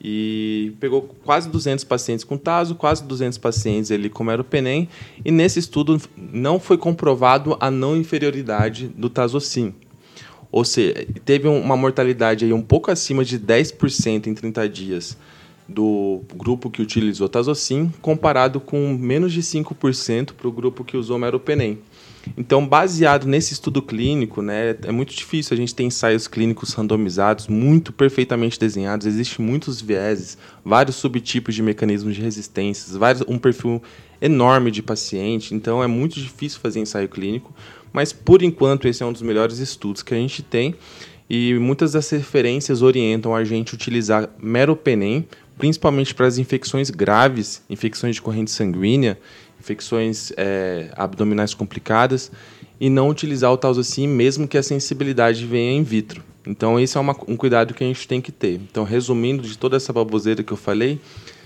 e 0.02 0.74
pegou 0.78 1.04
quase 1.24 1.50
200 1.50 1.86
pacientes 1.86 2.26
com 2.26 2.38
taso, 2.38 2.76
quase 2.76 3.02
200 3.06 3.38
pacientes 3.38 3.92
ele 3.92 4.10
com 4.10 4.26
meropenem 4.26 4.90
e 5.24 5.32
nesse 5.32 5.58
estudo 5.58 6.02
não 6.18 6.60
foi 6.60 6.78
comprovado 6.78 7.56
a 7.62 7.72
não 7.72 7.96
inferioridade 7.96 8.90
do 8.90 9.10
tazocin. 9.10 9.74
Ou 10.52 10.64
seja, 10.64 11.06
teve 11.26 11.48
uma 11.48 11.76
mortalidade 11.76 12.46
aí 12.46 12.54
um 12.54 12.62
pouco 12.62 12.90
acima 12.90 13.24
de 13.24 13.40
10% 13.40 14.28
em 14.28 14.34
30 14.34 14.70
dias 14.70 15.18
do 15.68 16.22
grupo 16.34 16.70
que 16.70 16.82
utilizou 16.82 17.28
Tazocin, 17.28 17.92
comparado 18.02 18.60
com 18.60 18.94
menos 18.94 19.34
de 19.34 19.42
5% 19.42 20.32
para 20.34 20.48
o 20.48 20.52
grupo 20.52 20.84
que 20.84 20.96
usou 20.96 21.20
Meropenem. 21.20 21.80
Então, 22.36 22.66
baseado 22.66 23.26
nesse 23.26 23.54
estudo 23.54 23.82
clínico, 23.82 24.42
né, 24.42 24.76
é 24.84 24.92
muito 24.92 25.14
difícil 25.14 25.54
a 25.54 25.58
gente 25.58 25.74
ter 25.74 25.84
ensaios 25.84 26.28
clínicos 26.28 26.74
randomizados, 26.74 27.48
muito 27.48 27.94
perfeitamente 27.94 28.60
desenhados, 28.60 29.08
existem 29.08 29.46
muitos 29.46 29.80
vieses, 29.80 30.38
vários 30.64 30.98
subtipos 30.98 31.56
de 31.56 31.62
mecanismos 31.62 32.16
de 32.16 32.22
resistências, 32.22 32.96
vários, 32.96 33.24
um 33.28 33.38
perfil 33.38 33.82
enorme 34.20 34.72
de 34.72 34.82
paciente, 34.82 35.54
então 35.54 35.84
é 35.84 35.88
muito 35.88 36.20
difícil 36.20 36.60
fazer 36.60 36.80
ensaio 36.80 37.08
clínico, 37.08 37.54
mas 37.98 38.14
por 38.14 38.44
enquanto 38.44 38.88
esse 38.88 39.02
é 39.02 39.06
um 39.08 39.12
dos 39.12 39.24
melhores 39.24 39.58
estudos 39.58 40.04
que 40.04 40.14
a 40.14 40.18
gente 40.18 40.44
tem 40.44 40.76
e 41.28 41.56
muitas 41.56 41.94
das 41.94 42.08
referências 42.12 42.84
orientam 42.84 43.34
a 43.34 43.44
gente 43.44 43.74
utilizar 43.74 44.30
meropenem, 44.38 45.28
principalmente 45.58 46.14
para 46.14 46.28
as 46.28 46.38
infecções 46.38 46.92
graves, 46.92 47.64
infecções 47.68 48.14
de 48.14 48.22
corrente 48.22 48.52
sanguínea, 48.52 49.18
infecções 49.60 50.32
é, 50.38 50.92
abdominais 50.96 51.56
complicadas, 51.56 52.32
e 52.80 52.88
não 52.88 53.10
utilizar 53.10 53.52
o 53.52 53.58
tauzacin 53.58 54.08
mesmo 54.08 54.48
que 54.48 54.60
a 54.60 54.62
sensibilidade 54.62 55.44
venha 55.48 55.72
in 55.72 55.82
vitro. 55.82 56.24
Então 56.46 56.80
esse 56.80 56.98
é 56.98 57.02
uma, 57.02 57.18
um 57.28 57.36
cuidado 57.36 57.74
que 57.74 57.84
a 57.84 57.88
gente 57.88 58.08
tem 58.08 58.22
que 58.22 58.32
ter. 58.32 58.62
Então 58.70 58.84
resumindo 58.84 59.42
de 59.42 59.58
toda 59.58 59.76
essa 59.76 59.92
baboseira 59.92 60.44
que 60.44 60.54
eu 60.54 60.58
falei, 60.58 61.02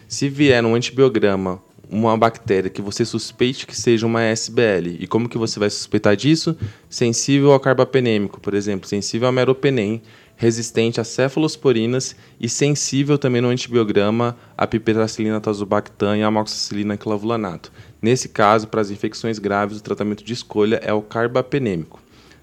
se 0.05 0.27
vier 0.27 0.65
um 0.65 0.75
antibiograma 0.75 1.61
uma 1.91 2.17
bactéria 2.17 2.69
que 2.69 2.81
você 2.81 3.03
suspeite 3.03 3.67
que 3.67 3.75
seja 3.75 4.07
uma 4.07 4.23
SBL. 4.23 4.95
E 4.97 5.05
como 5.05 5.27
que 5.27 5.37
você 5.37 5.59
vai 5.59 5.69
suspeitar 5.69 6.15
disso? 6.15 6.55
Sensível 6.89 7.51
ao 7.51 7.59
carbapenêmico, 7.59 8.39
por 8.39 8.53
exemplo, 8.53 8.87
sensível 8.87 9.27
ao 9.27 9.33
meropenem, 9.33 10.01
resistente 10.37 11.01
a 11.01 11.03
cefalosporinas 11.03 12.15
e 12.39 12.47
sensível 12.47 13.17
também 13.17 13.41
no 13.41 13.49
antibiograma 13.49 14.35
a 14.57 14.65
piperacilina 14.65 15.39
tazobactam 15.41 16.15
e 16.15 16.23
a 16.23 16.27
amoxicilina 16.27 16.95
clavulanato. 16.97 17.71
Nesse 18.01 18.29
caso, 18.29 18.67
para 18.67 18.81
as 18.81 18.89
infecções 18.89 19.37
graves, 19.37 19.77
o 19.77 19.83
tratamento 19.83 20.23
de 20.23 20.33
escolha 20.33 20.79
é 20.83 20.93
o 20.93 21.01
carbapenêmico. 21.01 21.99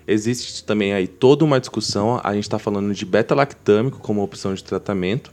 Existe 0.06 0.62
também 0.62 0.92
aí 0.92 1.06
toda 1.06 1.44
uma 1.44 1.58
discussão, 1.58 2.20
a 2.22 2.34
gente 2.34 2.44
está 2.44 2.58
falando 2.58 2.94
de 2.94 3.04
beta-lactâmico 3.04 3.98
como 3.98 4.22
opção 4.22 4.54
de 4.54 4.62
tratamento, 4.62 5.32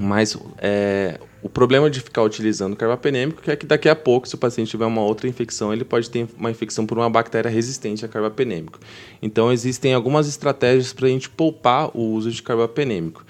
mas 0.00 0.36
é, 0.58 1.20
o 1.46 1.48
problema 1.48 1.88
de 1.88 2.00
ficar 2.00 2.24
utilizando 2.24 2.74
carbapenêmico 2.74 3.48
é 3.48 3.54
que 3.54 3.64
daqui 3.64 3.88
a 3.88 3.94
pouco, 3.94 4.26
se 4.26 4.34
o 4.34 4.38
paciente 4.38 4.68
tiver 4.68 4.84
uma 4.84 5.00
outra 5.00 5.28
infecção, 5.28 5.72
ele 5.72 5.84
pode 5.84 6.10
ter 6.10 6.26
uma 6.36 6.50
infecção 6.50 6.84
por 6.84 6.98
uma 6.98 7.08
bactéria 7.08 7.48
resistente 7.48 8.04
a 8.04 8.08
carbapenêmico. 8.08 8.80
Então, 9.22 9.52
existem 9.52 9.94
algumas 9.94 10.26
estratégias 10.26 10.92
para 10.92 11.06
a 11.06 11.08
gente 11.08 11.30
poupar 11.30 11.96
o 11.96 12.02
uso 12.02 12.32
de 12.32 12.42
carbapenêmico. 12.42 13.24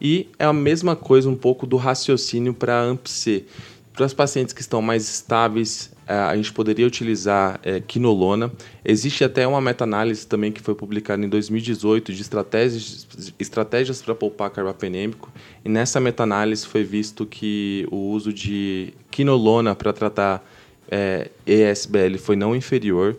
E 0.00 0.28
é 0.36 0.44
a 0.44 0.52
mesma 0.52 0.96
coisa 0.96 1.28
um 1.28 1.36
pouco 1.36 1.64
do 1.64 1.76
raciocínio 1.76 2.52
para 2.52 2.74
a 2.74 2.82
AMP-C. 2.82 3.44
Para 3.92 4.06
os 4.06 4.14
pacientes 4.14 4.54
que 4.54 4.60
estão 4.60 4.80
mais 4.80 5.08
estáveis, 5.08 5.90
é, 6.06 6.14
a 6.14 6.34
gente 6.36 6.52
poderia 6.52 6.86
utilizar 6.86 7.60
é, 7.62 7.80
quinolona. 7.80 8.50
Existe 8.84 9.24
até 9.24 9.46
uma 9.46 9.60
meta-análise 9.60 10.26
também 10.26 10.50
que 10.52 10.60
foi 10.60 10.74
publicada 10.74 11.24
em 11.24 11.28
2018 11.28 12.12
de 12.12 12.22
estratégias, 12.22 13.06
estratégias 13.38 14.00
para 14.00 14.14
poupar 14.14 14.50
carbapenêmico. 14.50 15.30
E 15.64 15.68
nessa 15.68 16.00
meta-análise 16.00 16.66
foi 16.66 16.82
visto 16.84 17.26
que 17.26 17.86
o 17.90 18.10
uso 18.10 18.32
de 18.32 18.94
quinolona 19.10 19.74
para 19.74 19.92
tratar 19.92 20.44
é, 20.90 21.30
ESBL 21.46 22.18
foi 22.18 22.36
não 22.36 22.56
inferior. 22.56 23.16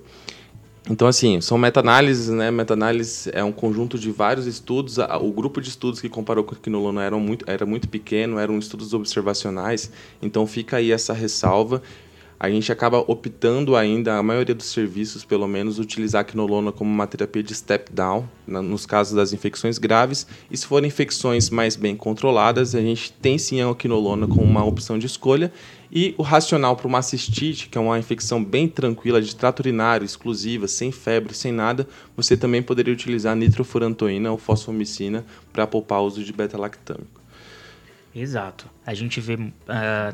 Então, 0.89 1.08
assim, 1.08 1.39
são 1.41 1.58
meta-análises, 1.58 2.30
né? 2.30 2.50
Meta-análise 2.50 3.30
é 3.34 3.44
um 3.44 3.52
conjunto 3.52 4.00
de 4.00 4.12
vários 4.12 4.48
estudos. 4.48 4.98
O 4.98 5.32
grupo 5.32 5.62
de 5.62 5.70
estudos 5.70 6.02
que 6.02 6.10
comparou 6.10 6.44
com 6.44 6.56
a 6.56 6.58
quinolona 6.58 7.04
era 7.04 7.17
muito, 7.17 7.46
era 7.48 7.65
muito 7.65 7.88
pequeno, 7.88 8.39
eram 8.39 8.58
estudos 8.58 8.94
observacionais. 8.94 9.91
Então, 10.22 10.48
fica 10.48 10.78
aí 10.78 10.91
essa 10.91 11.13
ressalva 11.13 11.82
a 12.44 12.50
gente 12.50 12.72
acaba 12.72 12.98
optando 12.98 13.76
ainda, 13.76 14.15
a 14.17 14.24
maioria 14.24 14.56
dos 14.56 14.65
serviços, 14.65 15.24
pelo 15.24 15.48
menos, 15.48 15.78
utilizar 15.78 16.22
a 16.22 16.24
quinolona 16.24 16.72
como 16.72 16.89
uma 16.89 17.06
terapia 17.06 17.44
de 17.44 17.54
step 17.54 17.94
down, 17.94 18.28
nos 18.48 18.84
casos 18.84 19.13
das 19.13 19.32
infecções 19.32 19.78
graves. 19.78 20.26
E 20.50 20.58
se 20.58 20.65
forem 20.65 20.88
infecções 20.88 21.52
mais 21.52 21.76
bem 21.76 21.96
controladas, 21.96 22.74
a 22.74 22.82
gente 22.82 23.13
tem 23.13 23.38
sim 23.38 23.62
a 23.62 23.76
quinolona 23.76 24.26
como 24.26 24.41
uma 24.41 24.65
opção 24.65 24.98
de 24.98 25.06
escolha. 25.06 25.54
E 25.92 26.16
o 26.18 26.22
racional 26.22 26.78
para 26.78 26.88
uma 26.88 27.02
cistite, 27.02 27.68
que 27.68 27.78
é 27.78 27.82
uma 27.82 28.00
infecção 28.00 28.42
bem 28.42 28.66
tranquila 28.66 29.22
de 29.22 29.36
trato 29.36 29.60
urinário, 29.60 30.06
exclusiva, 30.06 30.66
sem 30.66 30.90
febre, 30.90 31.34
sem 31.34 31.52
nada, 31.52 31.86
você 32.16 32.38
também 32.38 32.64
poderia 32.64 32.94
utilizar 32.94 33.36
nitrofurantoína 33.36 34.32
ou 34.32 34.38
fosfomicina 34.38 35.26
para 35.52 35.68
poupar 35.68 36.00
o 36.00 36.06
uso 36.06 36.24
de 36.24 36.32
beta-lactâmico. 36.32 37.20
Exato. 38.16 38.70
A 38.86 38.94
gente 38.94 39.20
vê 39.20 39.36
uh, 39.36 39.50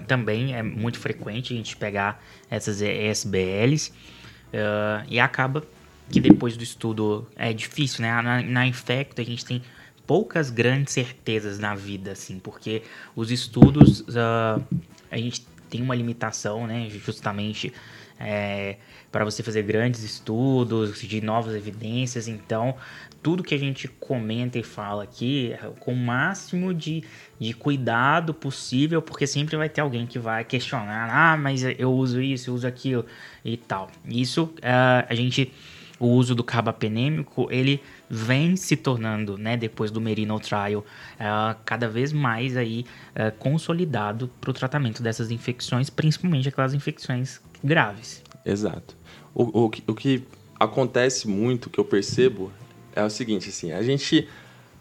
também, 0.07 0.55
é 0.55 0.63
muito 0.63 0.99
frequente 0.99 1.53
a 1.53 1.57
gente 1.57 1.75
pegar 1.77 2.23
essas 2.49 2.81
ESBLs 2.81 3.89
uh, 3.89 5.05
e 5.07 5.19
acaba 5.19 5.63
que 6.09 6.19
depois 6.19 6.57
do 6.57 6.63
estudo 6.63 7.27
é 7.35 7.53
difícil, 7.53 8.01
né? 8.01 8.21
Na, 8.21 8.41
na 8.41 8.67
Infecto 8.67 9.21
a 9.21 9.23
gente 9.23 9.45
tem 9.45 9.61
poucas 10.07 10.49
grandes 10.49 10.93
certezas 10.93 11.59
na 11.59 11.75
vida, 11.75 12.13
assim, 12.13 12.39
porque 12.39 12.81
os 13.15 13.29
estudos 13.29 14.01
uh, 14.01 14.63
a 15.11 15.17
gente 15.17 15.45
tem 15.69 15.81
uma 15.81 15.95
limitação, 15.95 16.65
né? 16.67 16.87
Justamente 16.89 17.73
é, 18.19 18.77
para 19.11 19.23
você 19.23 19.43
fazer 19.43 19.63
grandes 19.63 20.03
estudos 20.03 20.99
de 20.99 21.21
novas 21.21 21.55
evidências. 21.55 22.27
Então, 22.27 22.75
tudo 23.21 23.43
que 23.43 23.53
a 23.53 23.57
gente 23.57 23.87
comenta 23.87 24.57
e 24.57 24.63
fala 24.63 25.03
aqui 25.03 25.53
é 25.53 25.69
com 25.79 25.93
o 25.93 25.95
máximo 25.95 26.73
de, 26.73 27.03
de 27.39 27.53
cuidado 27.53 28.33
possível, 28.33 29.01
porque 29.01 29.27
sempre 29.27 29.55
vai 29.57 29.69
ter 29.69 29.81
alguém 29.81 30.05
que 30.05 30.19
vai 30.19 30.43
questionar: 30.43 31.09
ah, 31.11 31.37
mas 31.37 31.63
eu 31.63 31.91
uso 31.91 32.21
isso, 32.21 32.49
eu 32.49 32.53
uso 32.53 32.67
aquilo 32.67 33.05
e 33.43 33.57
tal. 33.57 33.89
Isso 34.05 34.43
uh, 34.43 35.05
a 35.07 35.15
gente. 35.15 35.51
O 35.99 36.09
uso 36.09 36.35
do 36.35 36.43
carbapenêmico, 36.43 37.47
ele 37.49 37.81
vem 38.09 38.55
se 38.55 38.75
tornando, 38.75 39.37
né, 39.37 39.57
depois 39.57 39.91
do 39.91 39.99
Merino 39.99 40.39
Trial, 40.39 40.79
uh, 40.81 41.57
cada 41.65 41.87
vez 41.87 42.13
mais 42.13 42.55
aí 42.55 42.85
uh, 43.11 43.35
consolidado 43.37 44.29
para 44.39 44.51
o 44.51 44.53
tratamento 44.53 45.03
dessas 45.03 45.31
infecções, 45.31 45.89
principalmente 45.89 46.47
aquelas 46.47 46.73
infecções 46.73 47.41
graves. 47.63 48.23
Exato. 48.45 48.95
O, 49.33 49.65
o, 49.65 49.65
o 49.65 49.95
que 49.95 50.23
acontece 50.59 51.27
muito, 51.27 51.69
que 51.69 51.79
eu 51.79 51.85
percebo, 51.85 52.51
é 52.95 53.03
o 53.03 53.09
seguinte, 53.09 53.49
assim, 53.49 53.71
a 53.71 53.83
gente 53.83 54.27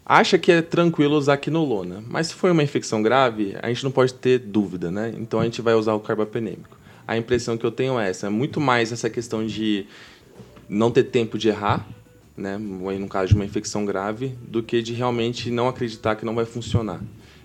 acha 0.04 0.38
que 0.38 0.52
é 0.52 0.62
tranquilo 0.62 1.16
usar 1.16 1.36
quinolona, 1.36 2.02
mas 2.06 2.28
se 2.28 2.34
for 2.34 2.50
uma 2.52 2.62
infecção 2.62 3.02
grave, 3.02 3.56
a 3.60 3.68
gente 3.68 3.82
não 3.82 3.90
pode 3.90 4.14
ter 4.14 4.38
dúvida, 4.38 4.90
né? 4.90 5.12
Então 5.18 5.40
a 5.40 5.44
gente 5.44 5.60
vai 5.60 5.74
usar 5.74 5.94
o 5.94 6.00
carbapenêmico. 6.00 6.78
A 7.06 7.16
impressão 7.16 7.58
que 7.58 7.66
eu 7.66 7.72
tenho 7.72 7.98
é 7.98 8.08
essa, 8.08 8.28
é 8.28 8.30
muito 8.30 8.60
mais 8.60 8.92
essa 8.92 9.10
questão 9.10 9.44
de 9.44 9.86
não 10.68 10.90
ter 10.90 11.04
tempo 11.04 11.36
de 11.36 11.48
errar, 11.48 11.86
né, 12.36 12.58
no 12.58 13.08
caso 13.08 13.28
de 13.28 13.34
uma 13.34 13.44
infecção 13.44 13.84
grave, 13.84 14.36
do 14.42 14.62
que 14.62 14.82
de 14.82 14.92
realmente 14.92 15.50
não 15.50 15.68
acreditar 15.68 16.16
que 16.16 16.24
não 16.24 16.34
vai 16.34 16.44
funcionar. 16.44 17.00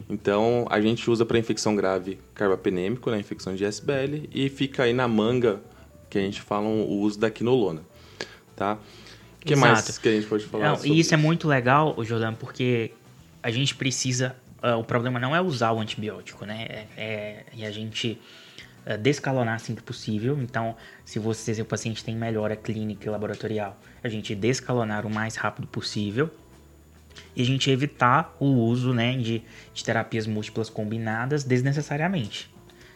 Então, 0.10 0.68
a 0.70 0.82
gente 0.82 1.10
usa 1.10 1.26
para 1.26 1.40
infecção 1.40 1.76
grave 1.76 2.20
carbapenêmico, 2.36 3.10
né, 3.10 3.20
infecção 3.20 3.56
de 3.56 3.64
SBL, 3.64 4.28
e 4.34 4.50
fica 4.50 4.84
aí 4.84 4.94
na 4.94 5.08
manga 5.08 5.62
que 6.10 6.18
a 6.18 6.22
gente 6.22 6.42
fala 6.42 6.68
o 6.68 7.00
uso 7.00 7.18
da 7.18 7.32
quinolona, 7.32 7.82
tá? 8.56 8.78
O 9.42 9.46
que 9.46 9.54
Exato. 9.54 9.72
mais 9.72 9.98
que 9.98 10.10
a 10.10 10.12
gente 10.12 10.28
pode 10.28 10.44
falar? 10.46 10.66
Não, 10.66 10.76
e 10.76 10.90
isso, 10.90 10.94
isso 10.94 11.14
é 11.14 11.18
muito 11.18 11.48
legal, 11.48 11.96
Jordan, 12.04 12.34
porque 12.34 12.92
a 13.42 13.50
gente 13.50 13.74
precisa. 13.74 14.36
Uh, 14.62 14.78
o 14.78 14.84
problema 14.84 15.20
não 15.20 15.36
é 15.36 15.42
usar 15.42 15.72
o 15.72 15.80
antibiótico, 15.80 16.46
né? 16.46 16.66
É, 16.70 16.88
é, 16.98 17.46
e 17.56 17.66
a 17.66 17.72
gente 17.72 18.20
descalonar 19.00 19.56
assim 19.56 19.76
que 19.76 19.82
possível. 19.82 20.40
Então, 20.42 20.76
se 21.06 21.20
você, 21.20 21.54
se 21.54 21.62
o 21.62 21.66
paciente 21.66 22.04
tem 22.04 22.16
melhora 22.16 22.56
clínica 22.56 23.08
e 23.08 23.10
laboratorial, 23.10 23.78
a 24.04 24.10
gente 24.10 24.34
descalonar 24.36 25.06
o 25.06 25.10
mais 25.10 25.36
rápido 25.36 25.68
possível 25.68 26.30
e 27.36 27.42
a 27.42 27.46
gente 27.46 27.70
evitar 27.70 28.36
o 28.40 28.46
uso 28.46 28.94
né, 28.94 29.18
de, 29.18 29.44
de 29.74 29.84
terapias 29.84 30.28
múltiplas 30.28 30.70
combinadas 30.70 31.44
desnecessariamente. 31.44 32.50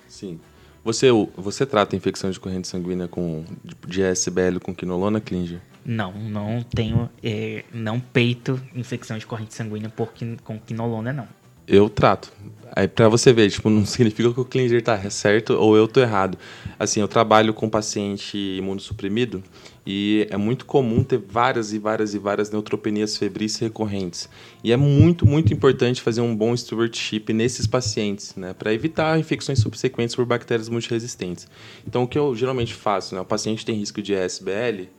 Sim. 0.07 0.39
Você, 0.83 1.07
você 1.35 1.65
trata 1.65 1.95
infecção 1.95 2.29
de 2.29 2.39
corrente 2.39 2.67
sanguínea 2.67 3.07
com, 3.07 3.43
de 3.87 4.03
SBL 4.03 4.59
com 4.61 4.73
quinolona, 4.73 5.19
Klinger? 5.19 5.59
Não, 5.83 6.11
não 6.13 6.61
tenho, 6.61 7.09
é, 7.23 7.63
não 7.73 7.99
peito 7.99 8.61
infecção 8.75 9.17
de 9.17 9.25
corrente 9.25 9.53
sanguínea 9.53 9.89
por, 9.89 10.13
com 10.43 10.59
quinolona, 10.59 11.11
não. 11.11 11.27
Eu 11.67 11.89
trato. 11.89 12.31
Aí 12.77 12.89
pra 12.89 13.07
você 13.07 13.31
ver, 13.31 13.49
tipo, 13.49 13.69
não 13.69 13.85
significa 13.85 14.33
que 14.33 14.39
o 14.39 14.43
Klinger 14.43 14.81
tá 14.81 15.09
certo 15.09 15.53
ou 15.53 15.77
eu 15.77 15.87
tô 15.87 16.01
errado. 16.01 16.37
Assim, 16.77 16.99
eu 16.99 17.07
trabalho 17.07 17.53
com 17.53 17.69
paciente 17.69 18.37
imunossuprimido 18.37 19.41
e 19.85 20.27
é 20.29 20.35
muito 20.35 20.65
comum 20.65 21.01
ter 21.01 21.17
várias 21.17 21.71
e 21.71 21.79
várias 21.79 22.13
e 22.13 22.19
várias 22.19 22.51
neutropenias 22.51 23.15
febris 23.15 23.57
recorrentes. 23.57 24.27
E 24.61 24.73
é 24.73 24.77
muito, 24.77 25.25
muito 25.25 25.53
importante 25.53 26.01
fazer 26.01 26.19
um 26.19 26.35
bom 26.35 26.55
stewardship 26.57 27.31
nesses 27.31 27.65
pacientes, 27.65 28.35
né, 28.35 28.53
para 28.53 28.73
evitar 28.73 29.17
infecções 29.17 29.59
subsequentes 29.59 30.15
por 30.15 30.25
bactérias 30.25 30.67
multiresistentes. 30.67 31.47
Então, 31.87 32.03
o 32.03 32.07
que 32.07 32.17
eu 32.17 32.35
geralmente 32.35 32.73
faço, 32.73 33.15
né, 33.15 33.21
o 33.21 33.25
paciente 33.25 33.65
tem 33.65 33.75
risco 33.75 34.01
de 34.01 34.13
ESBL, 34.13 34.89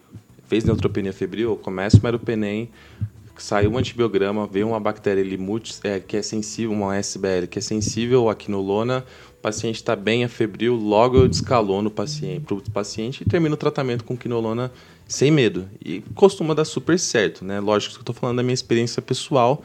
fez 0.47 0.65
neutropenia 0.65 1.13
febril, 1.13 1.51
eu 1.51 1.57
começo 1.57 1.99
o 1.99 2.03
meropenem, 2.03 2.71
saiu 3.43 3.71
um 3.71 3.79
antibiograma, 3.79 4.47
veio 4.47 4.69
uma 4.69 4.81
bactéria 4.81 5.23
ali, 5.23 5.37
multi, 5.37 5.75
é, 5.85 6.01
que 6.01 6.17
é 6.17 6.23
sensível, 6.23 6.73
uma 6.73 6.97
SBL, 6.97 7.47
que 7.51 7.59
é 7.59 7.63
sensível 7.63 8.29
à 8.29 8.35
quinolona, 8.35 9.05
o 9.39 9.43
paciente 9.43 9.77
está 9.77 9.95
bem, 9.95 10.25
é 10.25 10.29
febril, 10.29 10.75
logo 10.75 11.19
eu 11.19 11.29
descalono 11.29 11.89
o 11.89 11.91
paciente, 11.91 12.41
para 12.41 12.55
o 12.55 12.71
paciente 12.71 13.23
e 13.23 13.25
termino 13.25 13.55
o 13.55 13.59
tratamento 13.59 14.05
com 14.05 14.17
quinolona 14.17 14.73
sem 15.07 15.31
medo. 15.31 15.69
E 15.85 16.03
costuma 16.15 16.55
dar 16.55 16.65
super 16.65 16.99
certo, 16.99 17.45
né? 17.45 17.61
Lógico 17.61 17.95
que 17.95 17.99
eu 17.99 18.03
estou 18.03 18.15
falando 18.15 18.39
da 18.39 18.43
minha 18.43 18.55
experiência 18.55 19.01
pessoal, 19.01 19.63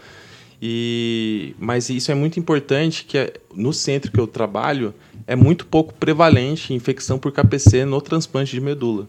e, 0.62 1.56
mas 1.58 1.90
isso 1.90 2.12
é 2.12 2.16
muito 2.16 2.40
importante 2.40 3.06
que 3.06 3.18
é, 3.18 3.34
no 3.56 3.74
centro 3.74 4.12
que 4.12 4.20
eu 4.20 4.28
trabalho 4.28 4.94
é 5.26 5.36
muito 5.36 5.66
pouco 5.66 5.94
prevalente 5.94 6.74
infecção 6.74 7.18
por 7.18 7.32
KPC 7.32 7.86
no 7.86 8.00
transplante 8.00 8.52
de 8.52 8.62
medula 8.62 9.08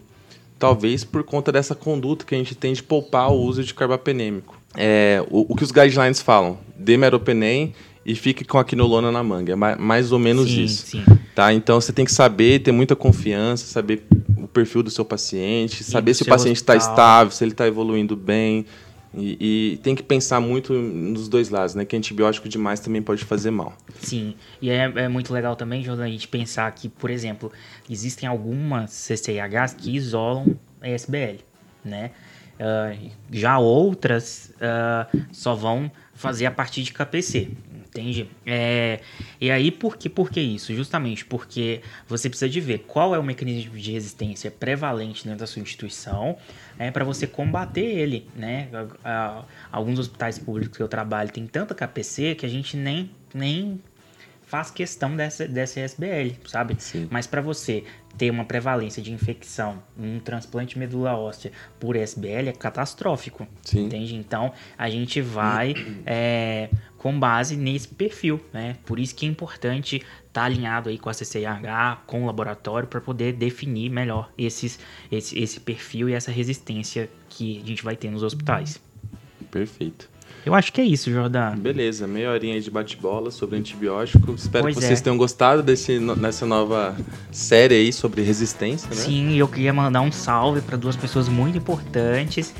talvez 0.63 1.03
por 1.03 1.25
conta 1.25 1.51
dessa 1.51 1.75
conduta 1.75 2.23
que 2.23 2.33
a 2.33 2.37
gente 2.37 2.55
tem 2.55 2.71
de 2.71 2.81
poupar 2.81 3.29
o 3.29 3.35
uso 3.35 3.61
de 3.61 3.73
carbapenêmico. 3.73 4.57
É, 4.77 5.21
o, 5.29 5.51
o 5.51 5.55
que 5.57 5.63
os 5.65 5.71
guidelines 5.71 6.21
falam, 6.21 6.57
dê 6.79 6.95
meropenem 6.95 7.73
e 8.05 8.15
fique 8.15 8.45
com 8.45 8.57
a 8.57 8.63
quinolona 8.63 9.11
na 9.11 9.21
manga. 9.21 9.51
É 9.51 9.55
mais 9.57 10.13
ou 10.13 10.19
menos 10.19 10.49
sim, 10.49 10.63
isso. 10.63 10.87
Sim. 10.87 11.03
Tá? 11.35 11.53
Então 11.53 11.81
você 11.81 11.91
tem 11.91 12.05
que 12.05 12.13
saber, 12.13 12.59
ter 12.59 12.71
muita 12.71 12.95
confiança, 12.95 13.65
saber 13.65 14.07
o 14.37 14.47
perfil 14.47 14.81
do 14.81 14.89
seu 14.89 15.03
paciente, 15.03 15.83
saber 15.83 16.13
se 16.13 16.23
o 16.23 16.27
paciente 16.27 16.55
está 16.55 16.77
estável, 16.77 17.33
se 17.33 17.43
ele 17.43 17.51
está 17.51 17.67
evoluindo 17.67 18.15
bem, 18.15 18.65
e, 19.15 19.73
e, 19.73 19.77
tem 19.77 19.95
que 19.95 20.01
pensar 20.01 20.39
muito 20.39 20.73
nos 20.73 21.27
dois 21.27 21.49
lados, 21.49 21.75
né? 21.75 21.85
Que 21.85 21.95
antibiótico 21.95 22.49
demais 22.49 22.79
também 22.79 23.01
pode 23.01 23.23
fazer 23.23 23.51
mal. 23.51 23.77
Sim, 23.99 24.35
e 24.61 24.69
é, 24.69 24.91
é 24.95 25.07
muito 25.07 25.31
legal 25.31 25.55
também, 25.55 25.83
Jordan, 25.83 26.05
a 26.05 26.09
gente 26.09 26.27
pensar 26.27 26.71
que, 26.71 26.89
por 26.89 27.09
exemplo, 27.09 27.51
existem 27.89 28.27
algumas 28.27 28.91
CCIHs 28.91 29.73
que 29.77 29.95
isolam 29.95 30.57
SBL, 30.81 31.39
né? 31.85 32.11
Uh, 32.53 33.11
já 33.31 33.57
outras 33.57 34.53
uh, 34.57 35.25
só 35.31 35.55
vão 35.55 35.91
fazer 36.13 36.45
a 36.45 36.51
partir 36.51 36.83
de 36.83 36.93
KPC. 36.93 37.49
Entende? 37.93 38.27
É, 38.43 39.01
e 39.39 39.51
aí, 39.51 39.69
por 39.69 39.97
que, 39.97 40.09
por 40.09 40.31
que 40.31 40.41
isso? 40.41 40.73
Justamente 40.73 41.23
porque 41.23 41.81
você 42.07 42.27
precisa 42.27 42.49
de 42.49 42.59
ver 42.59 42.79
qual 42.79 43.13
é 43.13 43.19
o 43.19 43.23
mecanismo 43.23 43.77
de 43.77 43.91
resistência 43.91 44.49
prevalente 44.49 45.23
dentro 45.23 45.41
da 45.41 45.47
sua 45.47 45.61
instituição 45.61 46.35
é, 46.79 46.89
para 46.89 47.05
você 47.05 47.27
combater 47.27 47.85
ele. 47.85 48.27
Né? 48.35 48.67
Alguns 49.71 49.99
hospitais 49.99 50.39
públicos 50.39 50.75
que 50.75 50.81
eu 50.81 50.87
trabalho 50.87 51.31
tem 51.31 51.45
tanta 51.45 51.75
KPC 51.75 52.33
que 52.33 52.47
a 52.47 52.49
gente 52.49 52.75
nem, 52.75 53.11
nem 53.31 53.79
faz 54.53 54.71
questão 54.71 55.15
dessa, 55.15 55.47
dessa 55.47 55.79
SBL, 55.79 56.35
sabe? 56.47 56.75
Sim. 56.79 57.07
Mas 57.11 57.27
para 57.27 57.41
você 57.41 57.83
ter 58.17 58.29
uma 58.29 58.45
prevalência 58.45 59.01
de 59.01 59.11
infecção 59.11 59.81
um 59.97 60.19
transplante 60.19 60.77
medula 60.77 61.15
óssea 61.15 61.51
por 61.79 61.95
SBL 61.95 62.49
é 62.49 62.51
catastrófico, 62.51 63.47
Sim. 63.63 63.85
entende? 63.85 64.15
Então 64.15 64.53
a 64.77 64.89
gente 64.89 65.21
vai 65.21 65.73
é, 66.05 66.69
com 66.97 67.19
base 67.19 67.55
nesse 67.57 67.87
perfil, 67.87 68.39
né? 68.53 68.77
Por 68.85 68.99
isso 68.99 69.15
que 69.15 69.25
é 69.25 69.29
importante 69.29 69.97
estar 69.97 70.07
tá 70.31 70.43
alinhado 70.43 70.89
aí 70.89 70.97
com 70.97 71.09
a 71.09 71.13
CCIH, 71.13 72.03
com 72.05 72.23
o 72.23 72.25
laboratório, 72.25 72.87
para 72.87 73.01
poder 73.01 73.33
definir 73.33 73.89
melhor 73.89 74.31
esses, 74.37 74.79
esse, 75.11 75.37
esse 75.37 75.59
perfil 75.59 76.09
e 76.09 76.13
essa 76.13 76.31
resistência 76.31 77.09
que 77.29 77.61
a 77.61 77.67
gente 77.67 77.83
vai 77.83 77.95
ter 77.95 78.09
nos 78.09 78.23
hospitais. 78.23 78.81
Perfeito. 79.51 80.12
Eu 80.45 80.53
acho 80.53 80.73
que 80.73 80.81
é 80.81 80.83
isso, 80.83 81.09
Jordão. 81.09 81.55
Beleza, 81.55 82.05
meia 82.05 82.31
horinha 82.31 82.59
de 82.59 82.69
bate-bola 82.69 83.31
sobre 83.31 83.57
antibiótico. 83.57 84.33
Espero 84.33 84.63
pois 84.63 84.75
que 84.75 84.81
vocês 84.81 84.99
é. 84.99 85.03
tenham 85.03 85.17
gostado 85.17 85.63
desse, 85.63 85.99
nessa 85.99 86.45
nova 86.45 86.95
série 87.31 87.75
aí 87.75 87.93
sobre 87.93 88.21
resistência, 88.21 88.89
né? 88.89 88.95
Sim, 88.95 89.35
eu 89.35 89.47
queria 89.47 89.71
mandar 89.71 90.01
um 90.01 90.11
salve 90.11 90.61
para 90.61 90.75
duas 90.75 90.95
pessoas 90.95 91.29
muito 91.29 91.57
importantes 91.57 92.53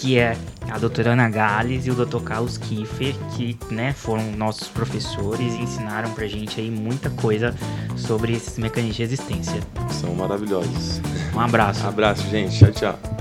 que 0.00 0.18
é 0.18 0.34
a 0.70 0.78
doutora 0.78 1.12
Ana 1.12 1.28
Gales 1.28 1.86
e 1.86 1.90
o 1.90 1.94
doutor 1.94 2.22
Carlos 2.22 2.56
Kiefer, 2.56 3.14
que 3.36 3.58
né, 3.70 3.92
foram 3.92 4.32
nossos 4.32 4.68
professores 4.68 5.54
e 5.54 5.62
ensinaram 5.62 6.10
pra 6.12 6.26
gente 6.26 6.58
aí 6.58 6.70
muita 6.70 7.10
coisa 7.10 7.54
sobre 7.96 8.32
esses 8.32 8.56
mecanismos 8.56 8.96
de 8.96 9.02
resistência. 9.02 9.60
São 9.90 10.14
maravilhosos. 10.14 11.02
Um 11.34 11.40
abraço. 11.40 11.86
abraço, 11.86 12.26
gente. 12.28 12.58
Tchau, 12.58 12.72
tchau. 12.72 13.19